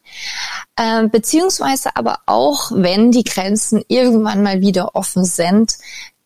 äh, 0.74 1.06
beziehungsweise 1.06 1.90
aber 1.94 2.18
auch, 2.26 2.72
wenn 2.74 3.12
die 3.12 3.24
Grenzen 3.24 3.84
irgendwann 3.86 4.42
mal 4.42 4.60
wieder 4.60 4.96
offen 4.96 5.24
sind, 5.24 5.76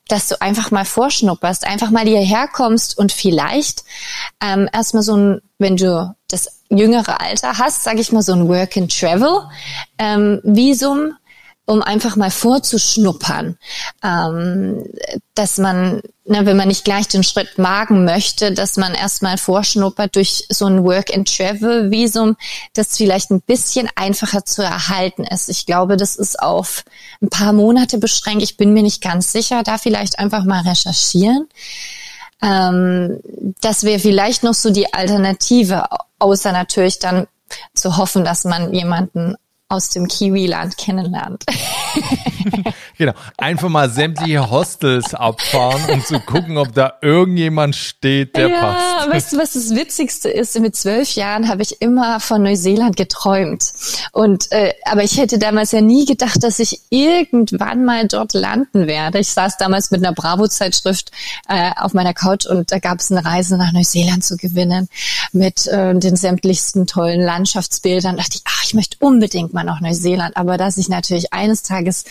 dass 0.08 0.28
du 0.28 0.40
einfach 0.40 0.70
mal 0.70 0.84
vorschnupperst, 0.84 1.66
einfach 1.66 1.90
mal 1.90 2.06
hierher 2.06 2.48
kommst 2.48 2.98
und 2.98 3.12
vielleicht 3.12 3.84
ähm, 4.42 4.68
erstmal 4.72 5.02
so 5.02 5.16
ein, 5.16 5.40
wenn 5.58 5.76
du 5.76 6.14
das 6.28 6.60
jüngere 6.68 7.20
Alter 7.20 7.58
hast, 7.58 7.84
sage 7.84 8.00
ich 8.00 8.12
mal 8.12 8.22
so 8.22 8.32
ein 8.32 8.48
Work 8.48 8.76
and 8.76 8.98
Travel 8.98 9.48
ähm, 9.98 10.40
Visum 10.42 11.16
um 11.66 11.82
einfach 11.82 12.16
mal 12.16 12.30
vorzuschnuppern, 12.30 13.56
ähm, 14.02 14.84
dass 15.34 15.56
man, 15.56 16.02
ne, 16.26 16.44
wenn 16.44 16.56
man 16.56 16.68
nicht 16.68 16.84
gleich 16.84 17.08
den 17.08 17.22
Schritt 17.22 17.56
wagen 17.56 18.04
möchte, 18.04 18.52
dass 18.52 18.76
man 18.76 18.94
erstmal 18.94 19.38
vorschnuppert 19.38 20.14
durch 20.16 20.46
so 20.50 20.66
ein 20.66 20.84
Work-and-Travel-Visum, 20.84 22.36
das 22.74 22.96
vielleicht 22.96 23.30
ein 23.30 23.40
bisschen 23.40 23.88
einfacher 23.96 24.44
zu 24.44 24.62
erhalten 24.62 25.24
ist. 25.24 25.48
Ich 25.48 25.64
glaube, 25.64 25.96
das 25.96 26.16
ist 26.16 26.38
auf 26.38 26.84
ein 27.22 27.30
paar 27.30 27.54
Monate 27.54 27.98
beschränkt. 27.98 28.42
Ich 28.42 28.56
bin 28.56 28.74
mir 28.74 28.82
nicht 28.82 29.02
ganz 29.02 29.32
sicher. 29.32 29.62
Da 29.62 29.78
vielleicht 29.78 30.18
einfach 30.18 30.44
mal 30.44 30.62
recherchieren. 30.62 31.48
Ähm, 32.42 33.20
das 33.62 33.84
wäre 33.84 34.00
vielleicht 34.00 34.42
noch 34.42 34.54
so 34.54 34.68
die 34.68 34.92
Alternative, 34.92 35.86
außer 36.18 36.52
natürlich 36.52 36.98
dann 36.98 37.26
zu 37.72 37.96
hoffen, 37.96 38.24
dass 38.24 38.44
man 38.44 38.74
jemanden 38.74 39.36
aus 39.68 39.88
dem 39.88 40.06
Kiwi-Land 40.06 40.76
kennenlernt. 40.76 41.44
genau. 42.98 43.12
Einfach 43.38 43.68
mal 43.70 43.88
sämtliche 43.88 44.50
Hostels 44.50 45.14
abfahren, 45.14 45.82
um 45.90 46.04
zu 46.04 46.20
gucken, 46.20 46.58
ob 46.58 46.74
da 46.74 46.94
irgendjemand 47.00 47.74
steht, 47.74 48.36
der 48.36 48.48
ja, 48.48 48.60
passt. 48.60 49.10
Weißt 49.10 49.32
du, 49.32 49.38
was 49.38 49.54
das 49.54 49.74
Witzigste 49.74 50.28
ist? 50.28 50.58
Mit 50.60 50.76
zwölf 50.76 51.14
Jahren 51.14 51.48
habe 51.48 51.62
ich 51.62 51.80
immer 51.80 52.20
von 52.20 52.42
Neuseeland 52.42 52.96
geträumt. 52.96 53.72
Und 54.12 54.52
äh, 54.52 54.74
aber 54.84 55.02
ich 55.02 55.18
hätte 55.18 55.38
damals 55.38 55.72
ja 55.72 55.80
nie 55.80 56.04
gedacht, 56.04 56.42
dass 56.42 56.58
ich 56.58 56.80
irgendwann 56.90 57.84
mal 57.84 58.06
dort 58.06 58.34
landen 58.34 58.86
werde. 58.86 59.18
Ich 59.18 59.28
saß 59.28 59.56
damals 59.56 59.90
mit 59.90 60.04
einer 60.04 60.14
Bravo-Zeitschrift 60.14 61.10
äh, 61.48 61.70
auf 61.76 61.94
meiner 61.94 62.12
Couch 62.12 62.44
und 62.44 62.70
da 62.70 62.78
gab 62.78 63.00
es 63.00 63.10
eine 63.10 63.24
Reise 63.24 63.56
nach 63.56 63.72
Neuseeland 63.72 64.24
zu 64.24 64.36
gewinnen 64.36 64.88
mit 65.32 65.66
äh, 65.66 65.94
den 65.94 66.16
sämtlichsten 66.16 66.86
tollen 66.86 67.22
Landschaftsbildern. 67.22 68.16
Da 68.16 68.22
dachte 68.22 68.36
ich, 68.36 68.53
ich 68.64 68.74
möchte 68.74 68.96
unbedingt 69.00 69.52
mal 69.52 69.64
nach 69.64 69.80
Neuseeland. 69.80 70.36
Aber 70.36 70.56
dass 70.56 70.76
ich 70.76 70.88
natürlich 70.88 71.32
eines 71.32 71.62
Tages 71.62 72.04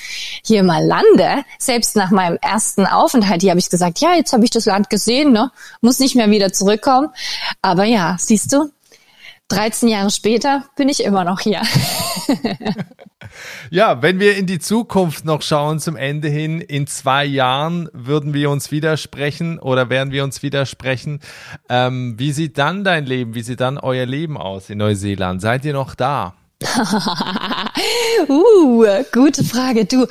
hier 0.43 0.63
mal 0.63 0.85
lande, 0.85 1.43
selbst 1.59 1.95
nach 1.95 2.11
meinem 2.11 2.37
ersten 2.41 2.85
Aufenthalt, 2.85 3.41
hier 3.41 3.51
habe 3.51 3.59
ich 3.59 3.69
gesagt, 3.69 3.99
ja, 3.99 4.15
jetzt 4.15 4.33
habe 4.33 4.43
ich 4.43 4.51
das 4.51 4.65
Land 4.65 4.89
gesehen, 4.89 5.31
ne? 5.31 5.51
muss 5.81 5.99
nicht 5.99 6.15
mehr 6.15 6.29
wieder 6.29 6.53
zurückkommen. 6.53 7.09
Aber 7.61 7.85
ja, 7.85 8.17
siehst 8.19 8.53
du, 8.53 8.71
13 9.49 9.89
Jahre 9.89 10.09
später 10.09 10.63
bin 10.75 10.89
ich 10.89 11.03
immer 11.03 11.23
noch 11.23 11.39
hier. 11.39 11.61
ja, 13.69 14.01
wenn 14.01 14.19
wir 14.19 14.35
in 14.35 14.47
die 14.47 14.59
Zukunft 14.59 15.25
noch 15.25 15.41
schauen 15.41 15.79
zum 15.79 15.95
Ende 15.95 16.27
hin, 16.27 16.59
in 16.59 16.87
zwei 16.87 17.25
Jahren 17.25 17.89
würden 17.93 18.33
wir 18.33 18.49
uns 18.49 18.71
widersprechen 18.71 19.59
oder 19.59 19.89
werden 19.89 20.11
wir 20.11 20.23
uns 20.23 20.41
widersprechen. 20.41 21.19
Ähm, 21.69 22.15
wie 22.17 22.31
sieht 22.31 22.57
dann 22.57 22.83
dein 22.83 23.05
Leben, 23.05 23.35
wie 23.35 23.43
sieht 23.43 23.59
dann 23.59 23.77
euer 23.77 24.05
Leben 24.05 24.37
aus 24.37 24.69
in 24.69 24.79
Neuseeland? 24.79 25.41
Seid 25.41 25.65
ihr 25.65 25.73
noch 25.73 25.93
da? 25.93 26.33
uh, 28.29 28.85
gute 29.11 29.43
Frage. 29.43 29.85
Du, 29.85 30.07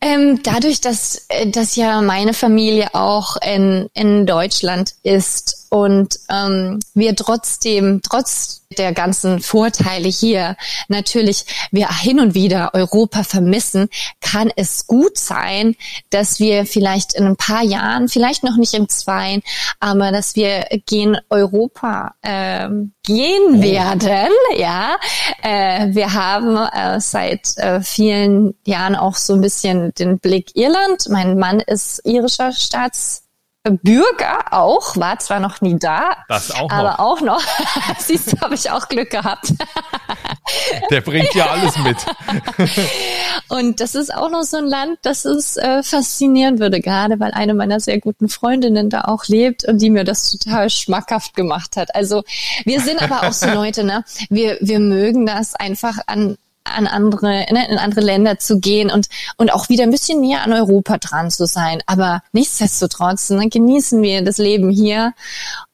ähm, 0.00 0.42
dadurch, 0.42 0.80
dass, 0.80 1.26
äh, 1.28 1.46
dass 1.48 1.76
ja 1.76 2.00
meine 2.00 2.32
Familie 2.32 2.94
auch 2.94 3.36
in, 3.36 3.88
in 3.94 4.26
Deutschland 4.26 4.94
ist 5.02 5.59
und 5.70 6.18
ähm, 6.28 6.80
wir 6.94 7.14
trotzdem, 7.14 8.00
trotz 8.02 8.62
der 8.76 8.92
ganzen 8.92 9.40
Vorteile 9.40 10.08
hier 10.08 10.56
natürlich 10.88 11.44
wir 11.70 11.88
hin 11.88 12.20
und 12.20 12.34
wieder 12.34 12.74
Europa 12.74 13.22
vermissen, 13.22 13.88
kann 14.20 14.50
es 14.54 14.86
gut 14.88 15.16
sein, 15.16 15.76
dass 16.10 16.40
wir 16.40 16.66
vielleicht 16.66 17.14
in 17.14 17.24
ein 17.24 17.36
paar 17.36 17.62
Jahren, 17.62 18.08
vielleicht 18.08 18.42
noch 18.42 18.56
nicht 18.56 18.74
in 18.74 18.88
zwei, 18.88 19.42
aber 19.78 20.10
dass 20.10 20.34
wir 20.34 20.66
gehen 20.86 21.16
Europa 21.30 22.14
ähm, 22.22 22.92
gehen 23.04 23.58
oh. 23.58 23.62
werden. 23.62 24.32
Ja, 24.56 24.96
äh, 25.42 25.94
wir 25.94 26.12
haben 26.12 26.56
äh, 26.56 27.00
seit 27.00 27.56
äh, 27.58 27.80
vielen 27.80 28.54
Jahren 28.66 28.96
auch 28.96 29.14
so 29.14 29.34
ein 29.34 29.40
bisschen 29.40 29.94
den 29.94 30.18
Blick 30.18 30.56
Irland. 30.56 31.08
Mein 31.10 31.38
Mann 31.38 31.60
ist 31.60 32.00
irischer 32.04 32.52
Staats 32.52 33.29
Bürger 33.64 34.52
auch, 34.52 34.96
war 34.96 35.18
zwar 35.18 35.38
noch 35.38 35.60
nie 35.60 35.78
da, 35.78 36.16
das 36.28 36.50
auch 36.50 36.70
aber 36.70 36.92
noch. 36.92 36.98
auch 36.98 37.20
noch. 37.20 37.42
Siehst 37.98 38.32
du, 38.32 38.40
habe 38.40 38.54
ich 38.54 38.70
auch 38.70 38.88
Glück 38.88 39.10
gehabt. 39.10 39.52
Der 40.90 41.02
bringt 41.02 41.34
ja 41.34 41.46
alles 41.50 41.76
mit. 41.78 41.96
Und 43.48 43.80
das 43.80 43.94
ist 43.94 44.14
auch 44.14 44.30
noch 44.30 44.44
so 44.44 44.56
ein 44.56 44.64
Land, 44.64 44.98
das 45.02 45.26
es 45.26 45.58
äh, 45.58 45.82
faszinieren 45.82 46.58
würde, 46.58 46.80
gerade 46.80 47.20
weil 47.20 47.32
eine 47.32 47.52
meiner 47.52 47.80
sehr 47.80 48.00
guten 48.00 48.30
Freundinnen 48.30 48.88
da 48.88 49.02
auch 49.02 49.26
lebt 49.26 49.64
und 49.64 49.82
die 49.82 49.90
mir 49.90 50.04
das 50.04 50.30
total 50.30 50.70
schmackhaft 50.70 51.34
gemacht 51.34 51.76
hat. 51.76 51.94
Also 51.94 52.22
wir 52.64 52.80
sind 52.80 53.02
aber 53.02 53.24
auch 53.28 53.32
so 53.32 53.46
Leute, 53.52 53.84
ne? 53.84 54.04
Wir, 54.30 54.56
wir 54.60 54.78
mögen 54.78 55.26
das 55.26 55.54
einfach 55.54 55.98
an 56.06 56.38
an 56.64 56.86
andere, 56.86 57.46
ne, 57.52 57.68
in 57.68 57.78
andere 57.78 58.00
Länder 58.00 58.38
zu 58.38 58.58
gehen 58.58 58.90
und, 58.90 59.08
und 59.36 59.52
auch 59.52 59.68
wieder 59.68 59.84
ein 59.84 59.90
bisschen 59.90 60.20
näher 60.20 60.42
an 60.42 60.52
Europa 60.52 60.98
dran 60.98 61.30
zu 61.30 61.46
sein. 61.46 61.82
Aber 61.86 62.22
nichtsdestotrotz 62.32 63.30
ne, 63.30 63.48
genießen 63.48 64.00
wir 64.02 64.22
das 64.22 64.38
Leben 64.38 64.70
hier 64.70 65.12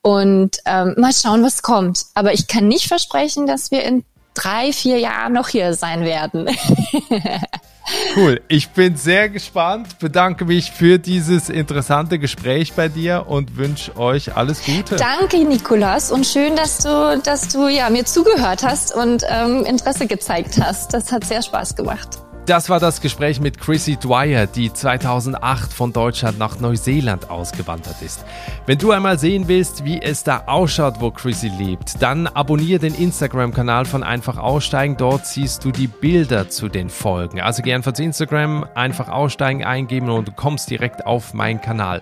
und 0.02 0.58
ähm, 0.64 0.94
mal 0.96 1.12
schauen, 1.12 1.42
was 1.42 1.62
kommt. 1.62 2.06
Aber 2.14 2.32
ich 2.32 2.46
kann 2.46 2.68
nicht 2.68 2.88
versprechen, 2.88 3.46
dass 3.46 3.70
wir 3.70 3.84
in 3.84 4.04
drei, 4.34 4.72
vier 4.72 4.98
Jahren 4.98 5.32
noch 5.32 5.48
hier 5.48 5.74
sein 5.74 6.02
werden. 6.02 6.48
Cool. 8.16 8.40
Ich 8.48 8.70
bin 8.70 8.96
sehr 8.96 9.28
gespannt, 9.28 9.98
bedanke 9.98 10.44
mich 10.44 10.72
für 10.72 10.98
dieses 10.98 11.48
interessante 11.48 12.18
Gespräch 12.18 12.72
bei 12.72 12.88
dir 12.88 13.26
und 13.28 13.56
wünsche 13.56 13.96
euch 13.96 14.36
alles 14.36 14.64
Gute. 14.64 14.96
Danke, 14.96 15.44
Nikolas, 15.44 16.10
und 16.10 16.26
schön, 16.26 16.56
dass 16.56 16.78
du, 16.78 17.20
dass 17.22 17.48
du 17.48 17.68
ja 17.68 17.90
mir 17.90 18.04
zugehört 18.04 18.62
hast 18.62 18.94
und 18.94 19.22
ähm, 19.28 19.64
Interesse 19.64 20.06
gezeigt 20.06 20.60
hast. 20.60 20.94
Das 20.94 21.12
hat 21.12 21.24
sehr 21.24 21.42
Spaß 21.42 21.76
gemacht. 21.76 22.25
Das 22.46 22.70
war 22.70 22.78
das 22.78 23.00
Gespräch 23.00 23.40
mit 23.40 23.58
Chrissy 23.58 23.96
Dwyer, 23.96 24.46
die 24.46 24.72
2008 24.72 25.72
von 25.72 25.92
Deutschland 25.92 26.38
nach 26.38 26.60
Neuseeland 26.60 27.28
ausgewandert 27.28 28.00
ist. 28.02 28.24
Wenn 28.66 28.78
du 28.78 28.92
einmal 28.92 29.18
sehen 29.18 29.48
willst, 29.48 29.84
wie 29.84 30.00
es 30.00 30.22
da 30.22 30.44
ausschaut, 30.46 31.00
wo 31.00 31.10
Chrissy 31.10 31.48
lebt, 31.48 32.00
dann 32.00 32.28
abonniere 32.28 32.78
den 32.78 32.94
Instagram-Kanal 32.94 33.84
von 33.84 34.04
Einfach 34.04 34.36
Aussteigen. 34.36 34.96
Dort 34.96 35.26
siehst 35.26 35.64
du 35.64 35.72
die 35.72 35.88
Bilder 35.88 36.48
zu 36.48 36.68
den 36.68 36.88
Folgen. 36.88 37.40
Also 37.40 37.64
geh 37.64 37.74
einfach 37.74 37.94
zu 37.94 38.04
Instagram, 38.04 38.64
Einfach 38.76 39.08
Aussteigen 39.08 39.64
eingeben 39.64 40.08
und 40.08 40.28
du 40.28 40.32
kommst 40.32 40.70
direkt 40.70 41.04
auf 41.04 41.34
meinen 41.34 41.60
Kanal. 41.60 42.00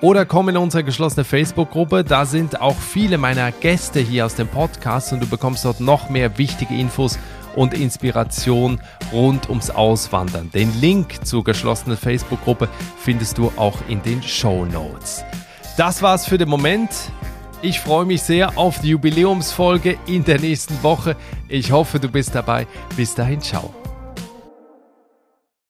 Oder 0.00 0.26
komm 0.26 0.48
in 0.48 0.56
unsere 0.56 0.82
geschlossene 0.82 1.22
Facebook-Gruppe. 1.22 2.02
Da 2.02 2.26
sind 2.26 2.60
auch 2.60 2.76
viele 2.76 3.16
meiner 3.16 3.52
Gäste 3.52 4.00
hier 4.00 4.26
aus 4.26 4.34
dem 4.34 4.48
Podcast 4.48 5.12
und 5.12 5.20
du 5.20 5.28
bekommst 5.28 5.64
dort 5.64 5.78
noch 5.78 6.10
mehr 6.10 6.36
wichtige 6.36 6.74
Infos 6.74 7.16
und 7.56 7.74
Inspiration 7.74 8.80
rund 9.12 9.48
ums 9.48 9.70
Auswandern. 9.70 10.50
Den 10.50 10.72
Link 10.80 11.24
zur 11.24 11.44
geschlossenen 11.44 11.96
Facebook-Gruppe 11.96 12.68
findest 12.98 13.38
du 13.38 13.52
auch 13.56 13.78
in 13.88 14.02
den 14.02 14.22
Show 14.22 14.64
Notes. 14.64 15.24
Das 15.76 16.02
war's 16.02 16.26
für 16.26 16.38
den 16.38 16.48
Moment. 16.48 16.90
Ich 17.62 17.80
freue 17.80 18.04
mich 18.04 18.22
sehr 18.22 18.58
auf 18.58 18.80
die 18.80 18.90
Jubiläumsfolge 18.90 19.96
in 20.06 20.24
der 20.24 20.38
nächsten 20.38 20.82
Woche. 20.82 21.16
Ich 21.48 21.72
hoffe, 21.72 21.98
du 21.98 22.08
bist 22.08 22.34
dabei. 22.34 22.66
Bis 22.96 23.14
dahin, 23.14 23.40
ciao. 23.40 23.74